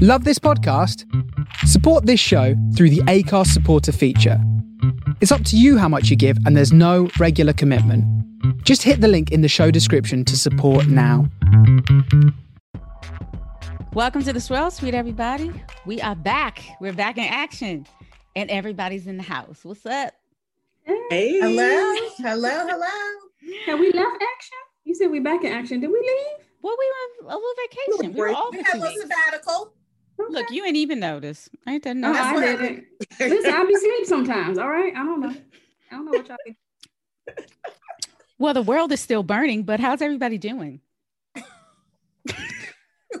[0.00, 1.04] Love this podcast?
[1.66, 4.40] Support this show through the Anchor supporter feature.
[5.20, 8.04] It's up to you how much you give, and there's no regular commitment.
[8.62, 11.28] Just hit the link in the show description to support now.
[13.92, 15.50] Welcome to the Swirl Suite, everybody.
[15.84, 16.62] We are back.
[16.80, 17.84] We're back in action,
[18.36, 19.64] and everybody's in the house.
[19.64, 20.14] What's up?
[21.10, 21.40] Hey.
[21.40, 23.66] Hello, hello, hello.
[23.66, 24.58] Have we left action?
[24.84, 25.80] You said we're back in action.
[25.80, 26.46] Did we leave?
[26.62, 26.92] Well, we
[27.24, 28.14] went a little vacation.
[28.14, 29.72] We were off We had a little sabbatical.
[30.18, 31.50] Look, you ain't even noticed.
[31.66, 32.42] I ain't done No, nothing.
[32.42, 32.84] I didn't.
[33.20, 34.58] Listen, I be asleep sometimes.
[34.58, 34.92] All right.
[34.94, 35.34] I don't know.
[35.90, 36.56] I don't know what y'all think.
[38.38, 40.80] Well, the world is still burning, but how's everybody doing?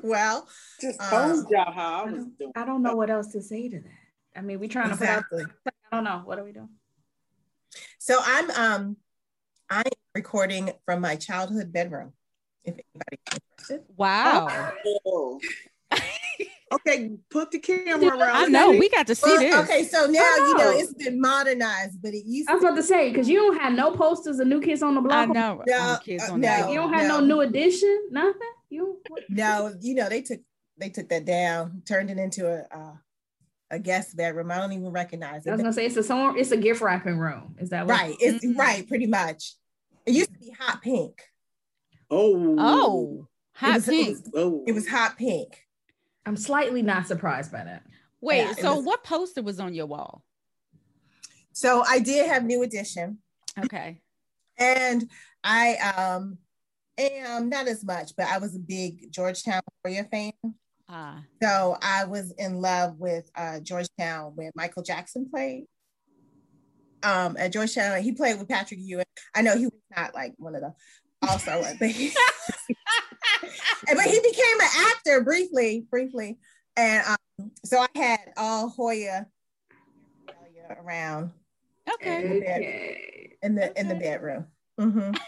[0.02, 0.46] Well,
[0.80, 2.52] Just Uh, told y'all how I I was don't, doing.
[2.54, 4.38] I don't know what else to say to that.
[4.38, 5.18] I mean, we trying to put out.
[5.18, 5.44] exactly.
[5.66, 6.22] I don't know.
[6.24, 6.68] What are we doing?
[7.98, 8.96] So I'm um
[9.70, 12.12] I'm recording from my childhood bedroom.
[12.64, 13.84] If anybody's interested.
[13.96, 14.70] Wow.
[15.06, 15.40] Oh.
[16.72, 18.36] okay, put the camera around.
[18.36, 18.70] I know.
[18.70, 19.54] We got to see Well, this.
[19.70, 20.78] okay, so now I you know know.
[20.78, 23.58] it's been modernized, but it used I was to about to say because you don't
[23.60, 25.28] have no posters of New Kids on the I Block.
[25.34, 25.62] know.
[25.66, 26.46] No, New kids uh, on no.
[26.48, 26.68] that.
[26.70, 27.26] You don't have no, No.
[27.26, 28.08] new edition.
[28.10, 28.34] Nothing.
[28.70, 28.98] You.
[29.08, 29.22] What?
[29.28, 30.40] no, you know they took
[30.76, 32.92] they took that down, turned it into a uh,
[33.70, 34.50] a guest bedroom.
[34.50, 35.50] I don't even recognize it.
[35.50, 36.38] I was gonna say it's a song.
[36.38, 37.56] It's a gift wrapping room.
[37.58, 37.98] Is that what?
[37.98, 38.56] Right, it's Mhm.
[38.58, 39.54] right, pretty much.
[40.06, 41.20] It used to be hot pink.
[42.10, 42.56] Oh.
[42.58, 44.08] Oh, hot was- it pink.
[44.08, 44.64] was- Oh.
[44.66, 45.64] It was hot pink.
[46.28, 47.82] I'm slightly not surprised by that.
[48.20, 50.22] Wait, yeah, so was- what poster was on your wall?
[51.52, 53.18] So I did have New Edition.
[53.58, 54.02] Okay.
[54.58, 55.10] And
[55.42, 56.36] I um
[56.98, 60.32] am not as much, but I was a big Georgetown Warrior fan.
[60.90, 65.66] Ah, So I was in love with uh, Georgetown when Michael Jackson played.
[67.02, 69.04] Um, at Georgetown, he played with Patrick Ewing.
[69.34, 70.74] I know he was not like one of the
[71.26, 72.10] all-star ones, but he,
[73.40, 76.38] but he became an actor briefly, briefly.
[76.76, 79.26] And um, so I had all Hoya
[80.70, 81.32] around
[81.94, 82.38] okay.
[82.38, 83.36] Okay.
[83.42, 84.46] in the in the bedroom.
[84.80, 85.14] Mm-hmm.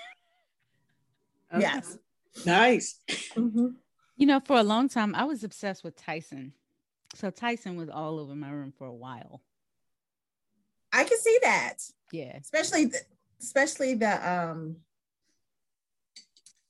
[1.52, 1.62] Okay.
[1.62, 1.98] Yes.
[2.46, 3.00] nice.
[3.34, 3.74] Mhm.
[4.16, 6.52] You know, for a long time, I was obsessed with Tyson.
[7.16, 9.42] So Tyson was all over my room for a while.
[10.92, 11.78] I can see that.
[12.12, 12.36] Yeah.
[12.40, 13.00] especially the,
[13.40, 14.76] especially the um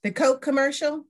[0.03, 1.05] the Coke commercial.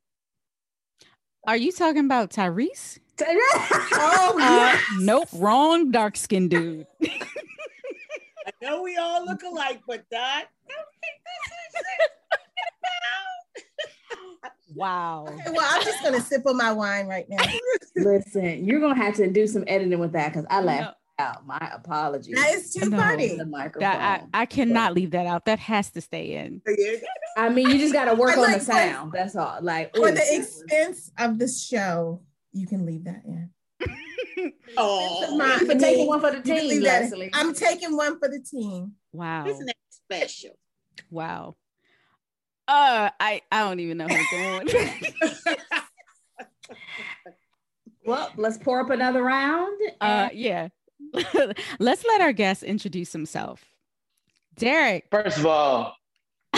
[1.46, 2.98] Are you talking about Tyrese?
[3.22, 6.86] Oh Uh, nope, wrong dark skinned dude.
[7.04, 10.46] I know we all look alike, but that.
[14.74, 15.26] Wow.
[15.28, 17.44] Okay, well, I'm just gonna sip on my wine right now.
[17.96, 21.46] Listen, you're gonna have to do some editing with that because I laughed No, out.
[21.46, 22.34] My apologies.
[22.34, 22.96] That is too No.
[22.96, 23.36] funny.
[23.36, 23.80] the microphone.
[23.90, 25.44] that, I, I cannot leave that out.
[25.44, 26.62] That has to stay in.
[27.36, 29.12] I mean, you just got to work I on the like- sound.
[29.12, 29.58] That's all.
[29.62, 32.22] Like For ooh, the expense of the show,
[32.52, 33.50] you can leave that in.
[34.76, 37.10] Oh, My- for taking one for the team, leave that in.
[37.10, 37.30] Leslie.
[37.34, 38.92] I'm taking one for the team.
[39.12, 39.46] Wow.
[39.46, 40.56] isn't that special?
[41.10, 41.56] Wow.
[42.68, 45.98] Uh, I I don't even know how to go
[46.76, 46.76] on.
[48.04, 49.76] well, let's pour up another round.
[50.00, 50.68] uh, yeah.
[51.78, 53.64] Let's let our guest introduce himself.
[54.56, 55.06] Derrick.
[55.10, 55.96] First of all,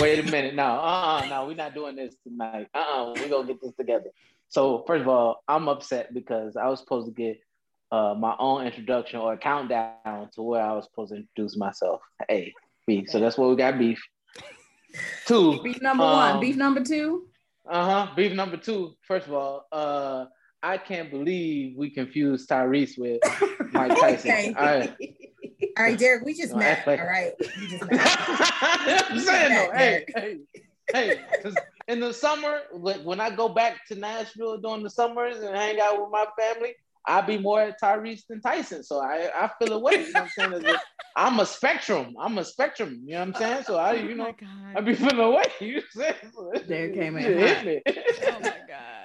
[0.00, 0.54] wait a minute.
[0.54, 2.68] No, uh-uh, no, we're not doing this tonight.
[2.74, 4.10] Uh-uh, we're gonna get this together.
[4.48, 7.40] So first of all, I'm upset because I was supposed to get
[7.90, 12.00] uh, my own introduction or a countdown to where I was supposed to introduce myself.
[12.28, 12.54] Hey,
[12.86, 13.08] beef.
[13.08, 14.02] So that's what we got beef.
[15.26, 17.26] Two, beef number one, um, beef number two.
[17.68, 18.14] uh-huh.
[18.14, 18.94] Beef number two.
[19.06, 20.26] First of all, uh,
[20.62, 23.20] I can't believe we confused Tyrese with
[23.72, 24.30] Mike Tyson.
[24.30, 24.54] Okay.
[24.56, 24.96] All right.
[25.78, 26.86] All right, Derrick, we just No, met.
[26.86, 27.32] like- All right.
[27.38, 28.00] We just met.
[29.10, 30.36] I'm saying though, hey, hey,
[30.92, 31.56] hey, 'cause
[31.88, 36.00] in the summer, when I go back to Nashville during the summers and hang out
[36.00, 36.74] with my family,
[37.06, 38.84] I'll be more Tyrese than Tyson.
[38.84, 40.06] So I, I feel away.
[40.06, 40.52] You know what I'm saying?
[40.52, 40.80] As a-
[41.16, 42.14] I'm a spectrum.
[42.18, 43.00] I'm a spectrum.
[43.04, 43.64] You know what I'm saying?
[43.64, 44.34] So I, oh you oh know, my
[44.70, 44.84] I god.
[44.86, 45.44] be feeling away.
[45.60, 46.32] You know what I'm saying?
[46.34, 47.38] So There came in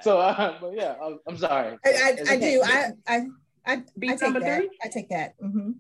[0.04, 0.54] shit hot.
[0.54, 0.68] hit me.
[0.70, 0.74] My god.
[0.74, 1.78] So, uh, but yeah, I'm, I'm sorry.
[1.86, 2.62] I, I, I do.
[2.64, 3.28] I I
[3.66, 4.58] I, I take number that.
[4.60, 4.70] three?
[4.84, 5.34] I take that.
[5.40, 5.72] hmm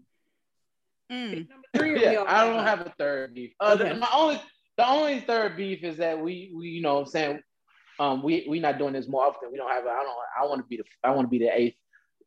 [1.09, 1.47] Mm.
[1.49, 2.03] Number three.
[2.03, 3.53] Yeah, I don't have a third beef.
[3.61, 4.41] Uh, the- my only
[4.77, 7.39] the only third beef is that we we you know what I'm saying
[7.99, 9.49] um we we not doing this more often.
[9.51, 9.85] We don't have.
[9.85, 10.17] I don't.
[10.37, 11.77] I want to be the I want to be the eighth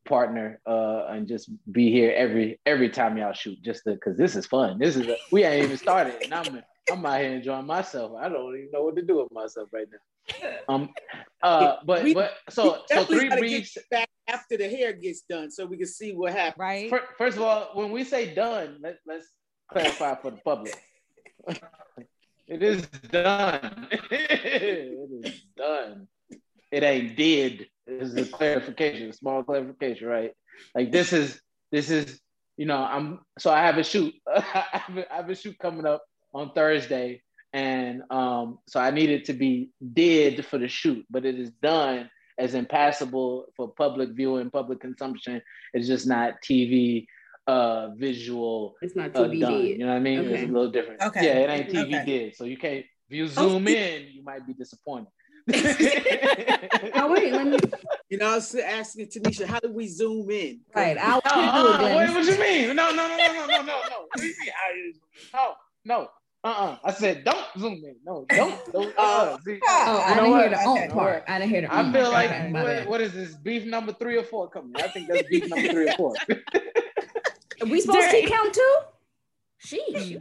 [0.06, 4.46] partner uh and just be here every every time y'all shoot just because this is
[4.46, 4.78] fun.
[4.78, 8.12] This is a, we ain't even started and I'm I'm out here enjoying myself.
[8.18, 9.98] I don't even know what to do with myself right now.
[10.68, 10.90] Um
[11.42, 13.76] uh but We- but so so three gotta get beefs.
[13.76, 16.58] you back after the hair gets done so we can see what happens.
[16.58, 16.90] Right?
[16.90, 19.26] Fir- First of all, when we say done, let, let's
[19.70, 20.74] clarify for the public.
[22.46, 23.88] it is done.
[24.10, 26.06] it is done.
[26.70, 27.66] It ain't did.
[27.86, 30.32] This is a clarification, a small clarification, right?
[30.74, 31.40] Like this is
[31.72, 32.20] this is
[32.56, 34.40] you know I'm so I have a shoot I,
[34.72, 36.02] have a, I have a shoot coming up
[36.32, 37.22] on Thursday,
[37.52, 42.10] and um so I needed to be did for the shoot, but it is done
[42.38, 45.42] as impassable for public viewing, public consumption.
[45.74, 47.06] It's just not TV
[47.46, 49.62] uh visual It's not uh, TV done.
[49.64, 49.78] did.
[49.78, 50.20] You know what I mean?
[50.20, 51.02] It's a little different.
[51.02, 51.24] Okay.
[51.26, 52.04] Yeah, it ain't TV Okay.
[52.04, 52.36] did.
[52.36, 55.08] So you can't if you Oh, zoom in, you might be disappointed.
[56.94, 57.58] Oh wait, let me.
[58.08, 60.60] You know, I was asking Tanisha, how do we zoom in?
[60.74, 62.76] Right, I'll No, uh, wait, what you mean?
[62.76, 63.72] No, no, no, no, no, no, no, no.
[63.72, 64.52] What do you mean?
[64.54, 65.28] how you zoom in?
[65.34, 65.54] No,
[65.84, 66.08] no.
[66.42, 66.76] Uh-uh.
[66.82, 67.96] I said don't zoom in.
[68.04, 68.58] No, don't.
[68.72, 70.84] don't uh, see, Oh, I You know didn't hear the Okay.
[70.86, 71.24] on part.
[71.28, 71.74] I didn't hear the.
[71.74, 74.72] I feel like Okay, what, what is this beef number three or four coming?
[74.76, 76.14] I think that's beef number three or four.
[76.30, 78.76] Are we supposed to Derrick- keep count too?
[79.66, 80.16] Sheesh.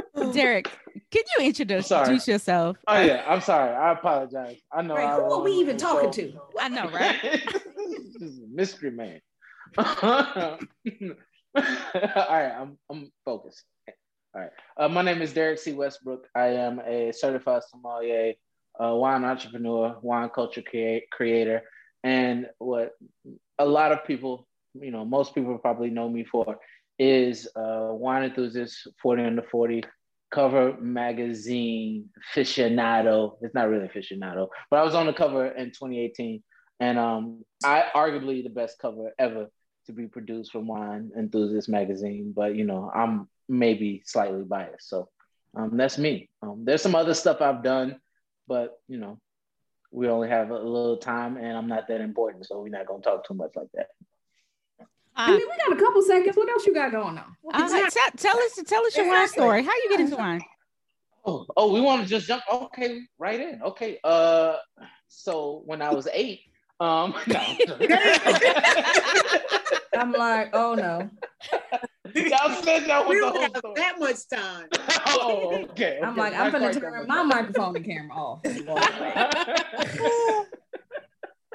[0.20, 0.64] Oh, Derrick,
[1.12, 2.76] can you introduce introduce yourself?
[2.88, 3.72] Oh yeah, I'm sorry.
[3.72, 4.56] I apologize.
[4.72, 4.96] I know.
[4.96, 6.28] Right, I who are we even talking show.
[6.32, 6.40] to?
[6.58, 7.16] I know, right?
[7.22, 7.54] this
[8.20, 9.20] is a mystery man.
[9.78, 10.58] All
[11.54, 13.62] right, I'm I'm focused.
[14.34, 14.50] All right.
[14.76, 15.72] Uh, my name is Derrick C.
[15.72, 16.26] Westbrook.
[16.34, 18.34] I am a certified sommelier,
[18.78, 21.62] uh, wine entrepreneur, wine culture crea- creator,
[22.04, 22.92] and what
[23.58, 26.58] a lot of people, you know, most people probably know me for
[26.98, 29.82] is uh, wine enthusiast, 40 under 40,
[30.30, 33.38] cover magazine aficionado.
[33.40, 36.42] It's not really aficionado, but I was on the cover in 2018,
[36.80, 39.46] and um, I arguably the best cover ever
[39.86, 42.34] to be produced from Wine Enthusiast magazine.
[42.36, 45.08] But you know, I'm maybe slightly biased, so
[45.54, 46.28] um, that's me.
[46.42, 48.00] Um, there's some other stuff I've done,
[48.46, 49.18] but you know,
[49.90, 53.02] we only have a little time, and I'm not that important, so we're not gonna
[53.02, 53.88] talk too much like that.
[55.16, 56.36] I mean, we got a couple seconds.
[56.36, 57.36] What else you got going on?
[57.52, 59.64] Uh, tell, tell us tell us your wine story.
[59.64, 60.42] How you get into wine?
[61.24, 62.42] Oh, oh, we want to just jump.
[62.50, 63.60] Okay, right in.
[63.62, 63.98] Okay.
[64.04, 64.56] Uh,
[65.08, 66.42] so when I was eight,
[66.78, 67.40] um, no.
[69.94, 71.10] I'm like, oh no.
[72.14, 73.74] Y'all said y'all We don't the have whole story.
[73.76, 74.68] that much time.
[75.08, 76.00] oh, okay.
[76.02, 77.34] I'm okay, like, I'm gonna turn my much.
[77.36, 78.40] microphone and camera off.
[78.44, 80.44] and walk away.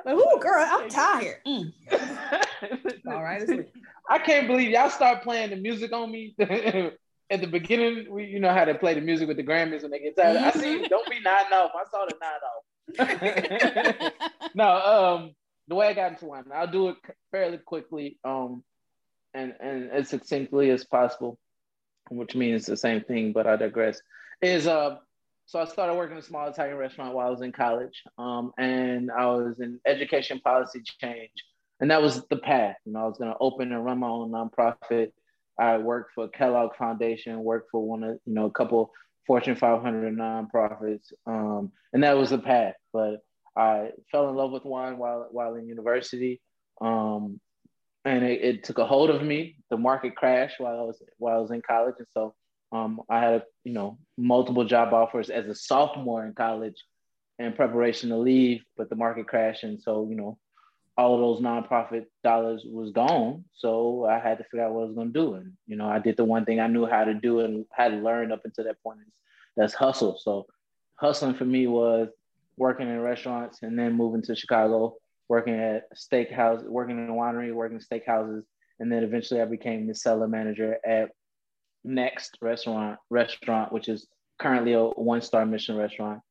[0.05, 1.37] Like, ooh, girl, I'm tired.
[1.47, 1.71] Mm.
[3.07, 3.49] All right.
[4.09, 8.07] I can't believe y'all start playing the music on me at the beginning.
[8.11, 10.37] We, you know how they play the music with the Grammys when they get tired.
[10.37, 10.87] I see.
[10.87, 11.71] Don't be nodding off.
[11.73, 14.11] I saw the nod off.
[14.55, 15.31] no, um,
[15.69, 16.97] the way I got into wine, I'll do it
[17.31, 18.61] fairly quickly, um,
[19.33, 21.37] and and as succinctly as possible,
[22.09, 24.01] which means the same thing, but I digress.
[24.41, 24.97] Is uh,
[25.45, 28.53] so I started working in a small Italian restaurant while I was in college, um,
[28.57, 31.31] and I was in education policy change,
[31.79, 32.77] and that was the path.
[32.85, 35.11] You know, I was going to open and run my own nonprofit.
[35.59, 38.91] I worked for Kellogg Foundation, worked for one of you know a couple
[39.27, 42.75] Fortune 500 nonprofits, um, and that was the path.
[42.91, 43.23] But
[43.55, 46.41] I fell in love with wine while while in university,
[46.81, 47.39] um,
[48.05, 49.57] and it, it took a hold of me.
[49.69, 52.33] The market crashed while I was while I was in college, and so
[52.71, 56.75] um, I had you know multiple job offers as a sophomore in college,
[57.39, 60.37] in preparation to leave, but the market crashed, and so you know
[60.95, 63.43] all of those nonprofit dollars was gone.
[63.55, 65.87] So I had to figure out what I was going to do, and you know
[65.87, 68.65] I did the one thing I knew how to do and had learned up until
[68.65, 68.99] that point.
[69.07, 69.13] Is
[69.55, 70.17] that's hustle.
[70.19, 70.45] So
[70.95, 72.09] hustling for me was
[72.57, 74.95] working in restaurants and then moving to Chicago,
[75.29, 78.43] working at steakhouse, working in a winery, working in steakhouses,
[78.79, 81.11] and then eventually I became the cellar manager at
[81.83, 84.07] Next Restaurant, restaurant which is
[84.39, 86.21] currently a one-star Michelin restaurant.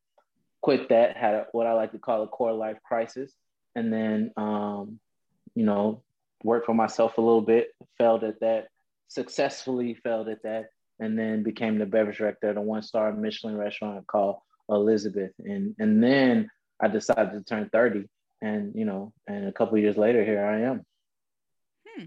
[0.60, 3.32] Quit that, had a, what I like to call a core life crisis,
[3.74, 5.00] and then um,
[5.54, 6.02] you know
[6.44, 7.68] worked for myself a little bit,
[7.98, 8.68] failed at that,
[9.08, 10.70] successfully failed at that,
[11.00, 14.36] and then became the beverage director at a one-star Michelin restaurant called
[14.68, 15.32] Elizabeth.
[15.38, 18.08] And and then I decided to turn 30.
[18.42, 20.84] And you know, and a couple years later, here I am.
[21.88, 22.04] Hmm.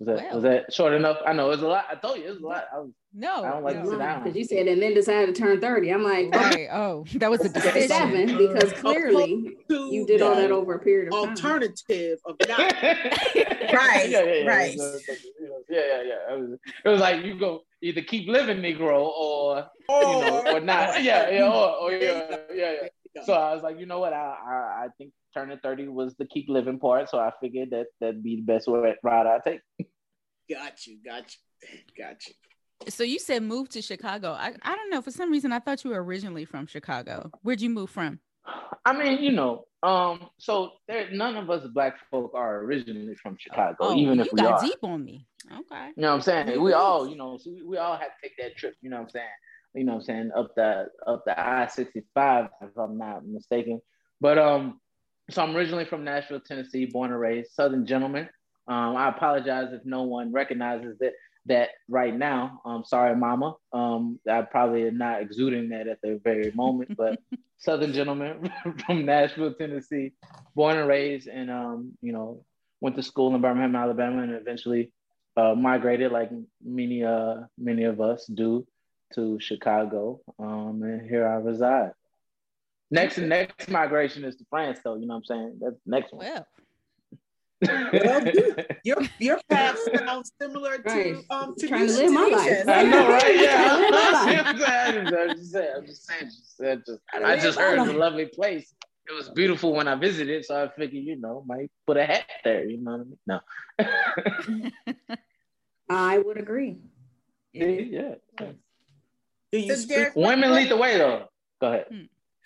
[0.00, 0.34] Was that Well.
[0.34, 1.18] was that short enough?
[1.24, 1.86] I know it was a lot.
[1.88, 2.64] I told you it was a lot.
[2.74, 3.82] I was, No, I don't like no.
[3.84, 4.22] to sit down.
[4.24, 5.90] Because you said, and then decided to turn 30.
[5.90, 6.66] I'm like, Right.
[6.72, 7.88] Oh, that was a decision.
[7.88, 11.28] seven, because clearly you did all that over a period of time.
[11.30, 12.58] Alternative of not.
[12.58, 14.48] Right, Yeah, yeah, yeah.
[14.48, 14.76] right.
[14.76, 16.34] Yeah, yeah, yeah.
[16.34, 20.60] It was, it was like you go either keep living Negro or you know or
[20.60, 21.02] not.
[21.04, 22.88] Yeah, yeah, or, or yeah, yeah, yeah.
[23.22, 24.12] So I was like, you know what?
[24.12, 24.16] I,
[24.46, 27.08] I I think turning 30 was the keep living part.
[27.10, 29.60] So I figured that that'd be the best way route I take.
[30.50, 31.24] Got you, got
[31.62, 32.34] you, got you.
[32.90, 34.32] So you said move to Chicago.
[34.32, 35.00] I, I don't know.
[35.00, 37.30] For some reason, I thought you were originally from Chicago.
[37.42, 38.18] Where'd you move from?
[38.84, 43.36] I mean, you know, um, so there none of us black folk are originally from
[43.38, 44.66] Chicago, Oh, even you if we got are.
[44.66, 45.26] deep on me.
[45.46, 45.86] Okay.
[45.96, 46.60] You know what I'm saying?
[46.62, 48.96] We all, you know, so we, we all had to take that trip, you know
[48.96, 49.26] what I'm saying?
[49.74, 50.30] You know what I'm saying?
[50.36, 53.80] Up the up the I-65, if I'm not mistaken.
[54.20, 54.80] But um,
[55.30, 58.28] so I'm originally from Nashville, Tennessee, born and raised, Southern gentleman.
[58.66, 61.12] Um, I apologize if no one recognizes that
[61.46, 62.60] that right now.
[62.64, 63.54] Um, sorry, Mama.
[63.72, 67.18] Um, I probably am not exuding that at the very moment, but
[67.58, 68.50] Southern gentleman
[68.86, 70.12] from Nashville, Tennessee,
[70.54, 72.44] born and raised, and um, you know,
[72.80, 74.92] went to school in Birmingham, Alabama, and eventually
[75.36, 76.30] uh, migrated, like
[76.62, 78.66] many uh many of us do,
[79.14, 80.20] to Chicago.
[80.38, 81.92] Um, and here I reside.
[82.90, 84.94] Next next migration is to France, though.
[84.96, 85.58] You know what I'm saying?
[85.60, 86.26] That's next one.
[86.26, 86.46] Well,
[87.92, 91.16] Well, you- your your path sounds similar to Right.
[91.30, 92.68] um to Trying to live my life.
[92.68, 93.36] I know, right?
[93.36, 94.52] Yeah.
[94.56, 95.22] Yeah.
[95.22, 95.72] I'm just saying.
[95.76, 96.26] I'm just saying.
[96.26, 98.74] Just, I just, I just heard it's a lovely place.
[99.08, 102.24] It was beautiful when I visited, so I figured, you know, might put a hat
[102.42, 102.64] there.
[102.64, 103.18] You know what I mean?
[103.26, 103.40] No.
[105.90, 106.78] I would agree.
[107.52, 108.14] yeah.
[109.54, 109.96] Do you So speak?
[109.96, 111.28] Derrick, Women lead the way, though.
[111.60, 111.86] Go ahead.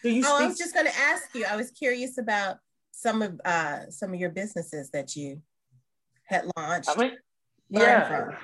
[0.03, 1.47] Do you Oh, I was just going to ask you.
[1.47, 2.59] I was curious about
[2.93, 5.41] some of uh some of your businesses that you
[6.25, 6.91] had launched.
[6.91, 7.13] I mean,
[7.71, 8.37] yeah, from.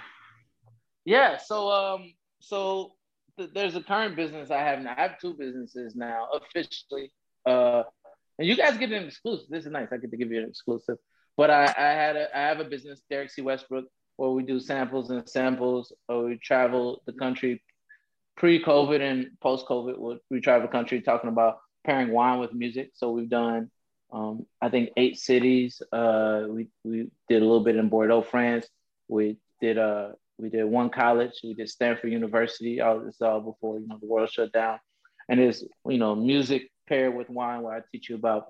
[1.05, 1.37] yeah.
[1.37, 2.93] So, um, so
[3.37, 4.95] th- there's a current business I have now.
[4.97, 7.13] I have two businesses now officially.
[7.45, 7.83] Uh,
[8.39, 9.47] and you guys get an exclusive.
[9.51, 9.89] This is nice.
[9.93, 10.97] I get to give you an exclusive.
[11.37, 13.43] But I, I had a, I have a business, Derrick C.
[13.43, 13.85] Westbrook,
[14.17, 15.93] where we do samples and samples.
[16.09, 17.61] Or we travel the country
[18.37, 20.19] pre-COVID and post-COVID.
[20.31, 22.91] We, travel the country talking about pairing wine with music.
[22.95, 23.71] So we've done,
[24.13, 25.81] um, I think, eight cities.
[25.93, 28.67] Uh, we we did a little bit in Bordeaux, France.
[29.09, 31.33] We did uh we did one college.
[31.43, 32.81] We did Stanford University.
[32.81, 34.79] All this all before you know the world shut down.
[35.29, 38.47] And it's you know music paired with wine, where I teach you about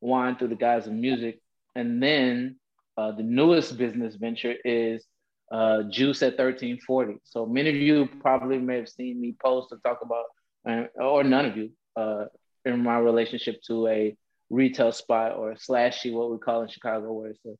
[0.00, 1.40] wine through the guise of music.
[1.74, 2.56] And then
[2.96, 5.04] uh, the newest business venture is
[5.50, 7.18] uh, Juice at 1340.
[7.24, 11.46] So many of you probably may have seen me post or talk about, or none
[11.46, 12.26] of you, uh,
[12.64, 14.16] in my relationship to a
[14.50, 17.54] retail spot or slashy, what we call in Chicago, where it's a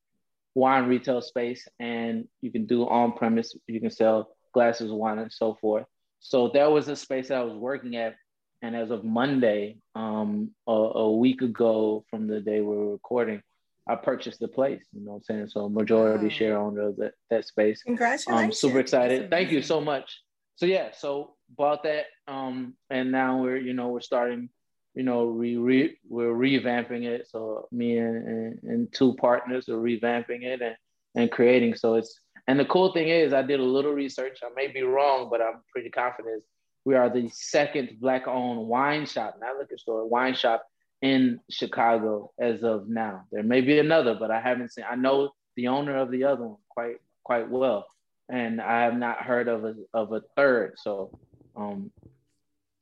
[0.55, 5.19] wine retail space and you can do on premise, you can sell glasses of wine
[5.19, 5.85] and so forth.
[6.21, 8.15] So that was a space that I was working at.
[8.63, 13.43] And as of Monday, um, a, a week ago from the day we were recording,
[13.87, 15.49] I purchased the place, you know what I'm saying?
[15.49, 16.31] So majority Wow.
[16.31, 17.83] share owner of that, that space.
[17.83, 18.45] Congratulations.
[18.45, 19.31] I'm super excited.
[19.31, 20.23] Thank you so much.
[20.57, 24.49] So yeah, so bought that, um, and now we're you know we're starting,
[24.95, 27.29] you know, re, re we're revamping it.
[27.29, 30.77] So me and, and and two partners are revamping it and
[31.17, 31.75] and creating.
[31.75, 34.39] So it's and the cool thing is I did a little research.
[34.43, 36.43] I may be wrong, but I'm pretty confident.
[36.85, 40.65] We are the second black-owned wine shop, not liquor store, wine shop
[41.05, 43.27] in Chicago as of now.
[43.31, 44.87] There may be another, but I haven't seen.
[44.91, 47.87] I know the owner of the other one quite quite well,
[48.31, 50.77] and I have not heard of a of a third.
[50.79, 51.19] So,
[51.55, 51.93] um,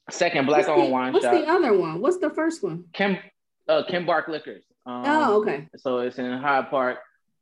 [0.09, 2.01] second What's black-owned the, wine what's shop, the other one?
[2.01, 2.85] What's the first one?
[2.93, 3.19] Kim
[3.69, 4.63] uh, Kimbark Liquors.
[4.87, 5.69] Um, oh, okay.
[5.79, 6.99] So it's in Hyde Park.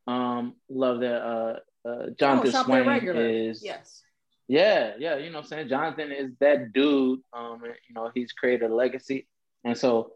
[0.06, 1.22] Um, love that.
[1.22, 1.56] Uh,
[1.86, 4.02] uh, Jonathan oh, Swain is Yes.
[4.48, 5.68] yeah, yeah, you know what I'm saying?
[5.68, 7.20] Jonathan is that dude.
[7.32, 9.26] Um, and, you know, he's created a legacy.
[9.64, 10.12] And so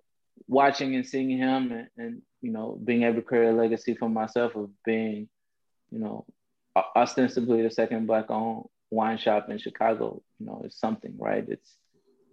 [0.47, 4.09] watching and seeing him and, and you know, being able to create a legacy for
[4.09, 5.29] myself of being,
[5.91, 6.26] you know,
[6.97, 11.45] ostensibly the second black owned wine shop in Chicago, you know, is something, right?
[11.49, 11.76] It's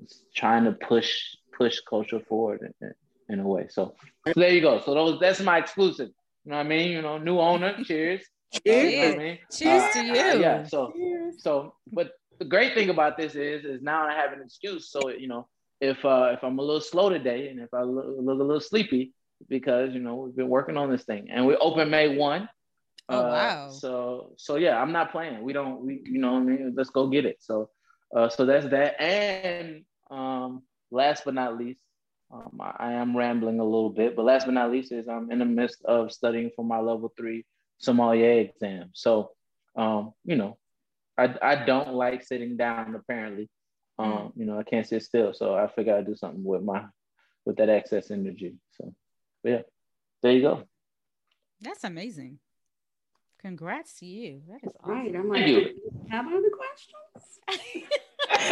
[0.01, 2.93] it's trying to push push culture forward in,
[3.29, 3.67] in a way.
[3.69, 3.93] So,
[4.27, 4.81] so there you go.
[4.81, 6.09] So those that's my exclusive.
[6.45, 6.91] You know what I mean?
[6.91, 7.75] You know, new owner.
[7.83, 8.23] Cheers.
[8.53, 9.39] Uh, you know I mean?
[9.49, 10.13] Cheers to you.
[10.13, 10.65] Yeah.
[10.65, 10.93] So
[11.37, 14.91] so but the great thing about this is is now I have an excuse.
[14.91, 15.47] So you know,
[15.81, 18.61] if uh if I'm a little slow today and if I look, look a little
[18.61, 19.13] sleepy,
[19.49, 22.49] because you know we've been working on this thing and we open May one.
[23.09, 23.67] Oh, Uh, wow.
[23.67, 25.43] So so yeah, I'm not playing.
[25.43, 26.73] We don't we you know what I mean.
[26.77, 27.37] Let's go get it.
[27.41, 27.69] So
[28.15, 29.01] uh so that's that.
[29.01, 31.79] And um last but not least,
[32.31, 35.31] um, I, I am rambling a little bit, but last but not least is I'm
[35.31, 37.45] in the midst of studying for my level three
[37.79, 38.89] sommelier exam.
[38.93, 39.31] So
[39.75, 40.57] um you know
[41.17, 43.49] I, I don't like sitting down apparently.
[44.03, 45.33] Um, you know, I can't sit still.
[45.33, 46.85] So I figure I'd do something with my
[47.45, 48.55] with that excess energy.
[48.77, 48.93] So
[49.43, 49.61] but yeah,
[50.21, 50.63] there you go.
[51.61, 52.39] That's amazing.
[53.41, 54.41] Congrats to you.
[54.47, 54.93] That is awesome.
[54.93, 55.15] Right.
[55.15, 55.81] I'm like, Thank you.
[56.09, 57.39] have other questions?
[58.29, 58.45] I,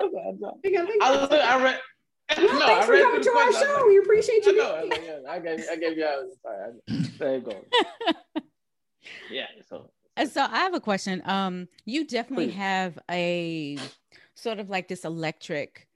[0.00, 1.80] I think I- look- I read
[2.38, 3.36] No, no, thanks I for coming to our questions.
[3.36, 3.74] I was show.
[3.74, 4.56] like, We appreciate you.
[4.56, 6.72] know, I, being know, I gave I gave you all sorry.
[6.88, 7.64] I, there you go.
[9.30, 9.90] Yeah, so
[10.30, 11.22] So I have a question.
[11.24, 12.56] Um, you definitely Please.
[12.56, 13.78] have a
[14.34, 15.88] sort of like this electric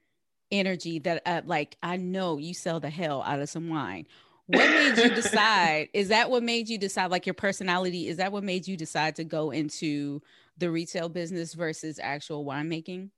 [0.51, 4.07] energy that, uh, like, I know you sell the hell out of some wine.
[4.47, 5.89] What made you decide?
[5.93, 7.11] is that what made you decide?
[7.11, 8.07] Like your personality?
[8.07, 10.21] Is that what made you decide to go into
[10.57, 13.09] the retail business versus actual winemaking?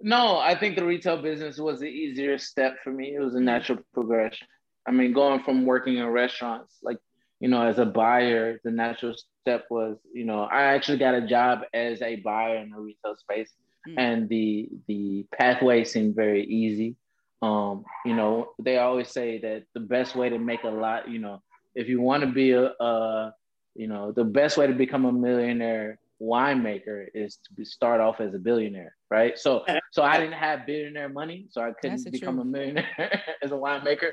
[0.00, 3.14] No, I think the retail business was the easier step for me.
[3.14, 4.46] It was a natural progression.
[4.86, 6.98] I mean, going from working in restaurants, like,
[7.40, 9.14] you know, as a buyer, the natural
[9.46, 13.16] step was, you know, I actually got a job as a buyer in the retail
[13.16, 13.50] space.
[13.88, 13.94] Mm.
[13.96, 16.96] And the the pathway seemed very easy.
[17.42, 21.20] Um, you know, they always say that the best way to make a lot, you
[21.20, 21.42] know,
[21.76, 23.34] if you want to be a, a
[23.76, 28.34] you know, the best way to become a millionaire winemaker is to start off as
[28.34, 29.38] a billionaire, right?
[29.38, 32.46] So, so I didn't have billionaire money, so I couldn't become truth.
[32.46, 34.12] a millionaire as a winemaker.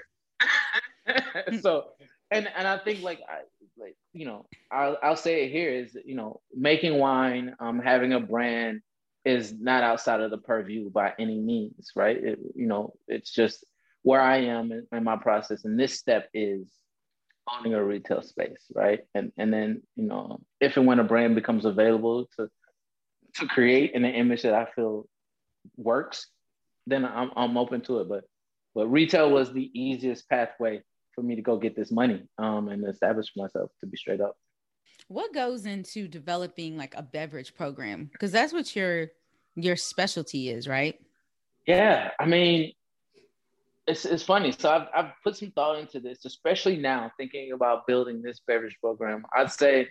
[1.62, 1.86] so,
[2.30, 3.42] and and I think like I
[3.77, 8.13] like you know I'll I'll say it here is you know making wine, um, having
[8.13, 8.82] a brand
[9.25, 12.18] is not outside of the purview by any means, right?
[12.18, 13.63] It, you know, it's just
[14.01, 16.68] where I am in, in my process, and this step is
[17.50, 19.01] owning a retail space, right?
[19.13, 22.50] And and then you know, if and when a brand becomes available to
[23.36, 25.08] to create an image that I feel
[25.77, 26.27] works,
[26.86, 28.10] then I'm I'm open to it.
[28.10, 28.25] But
[28.75, 30.82] but retail was the easiest pathway
[31.13, 33.72] for me to go get this money um, and establish myself.
[33.79, 34.38] To be straight up.
[35.08, 38.10] What goes into developing like a beverage program?
[38.12, 39.08] Because that's what your
[39.55, 41.00] your specialty is, right?
[41.67, 42.74] Yeah, I mean,
[43.88, 44.51] it's, it's funny.
[44.51, 48.77] So I've, I've put some thought into this, especially now thinking about building this beverage
[48.82, 49.25] program.
[49.36, 49.89] I'd say,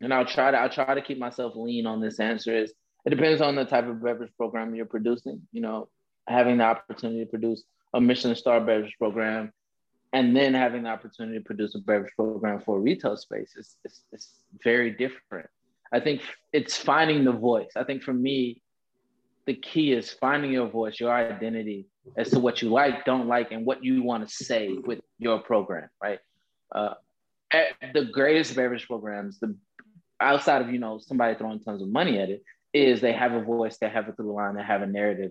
[0.00, 2.72] and I'll try to I'll try to keep myself lean on this answer is
[3.04, 5.42] it depends on the type of beverage program you're producing.
[5.52, 5.88] You know,
[6.28, 7.62] having the opportunity to produce
[7.94, 9.52] a Michelin star beverage program
[10.12, 13.76] and then having the opportunity to produce a beverage program for a retail space is,
[13.84, 14.30] is, is
[14.62, 15.48] very different.
[15.92, 16.22] I think
[16.52, 17.70] it's finding the voice.
[17.76, 18.62] I think for me,
[19.46, 21.86] the key is finding your voice, your identity
[22.16, 25.38] as to what you like, don't like, and what you want to say with your
[25.38, 26.18] program, right?
[26.72, 26.94] Uh,
[27.94, 29.56] the greatest beverage programs, the
[30.20, 33.42] outside of you know somebody throwing tons of money at it, is they have a
[33.42, 35.30] voice, they have a through line, they have a narrative,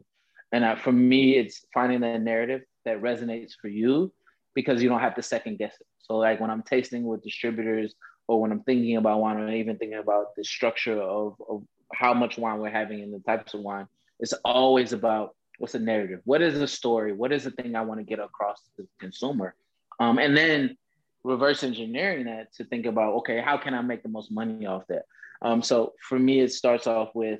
[0.51, 4.13] and uh, for me, it's finding that narrative that resonates for you
[4.55, 5.87] because you don't have to second guess it.
[5.99, 7.93] So like when I'm tasting with distributors
[8.27, 11.63] or when I'm thinking about wine or even thinking about the structure of, of
[11.93, 13.87] how much wine we're having and the types of wine,
[14.19, 16.21] it's always about what's the narrative?
[16.23, 17.13] What is the story?
[17.13, 19.53] What is the thing I want to get across to the consumer?
[19.99, 20.77] Um, and then
[21.23, 24.83] reverse engineering that to think about, okay, how can I make the most money off
[24.87, 25.03] that?
[25.41, 27.39] Um, so for me, it starts off with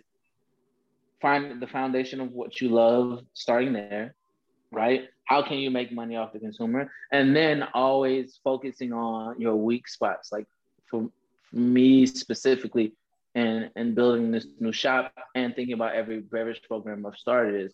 [1.22, 4.16] find the foundation of what you love, starting there,
[4.76, 5.06] right?
[5.26, 6.92] How can you make money off the consumer?
[7.12, 10.32] And then always focusing on your weak spots.
[10.32, 10.46] Like
[10.92, 11.10] for,
[11.52, 12.94] me specifically,
[13.34, 17.74] and and building this new shop and thinking about every beverage program I've started is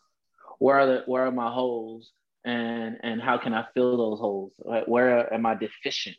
[0.60, 2.12] where are the where are my holes
[2.46, 4.54] and and how can I fill those holes?
[4.64, 4.88] Right?
[4.88, 6.18] Where am I deficient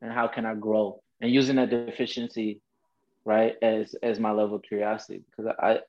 [0.00, 1.02] and how can I grow?
[1.20, 2.60] And using that deficiency,
[3.24, 5.80] right, as as my level of curiosity because I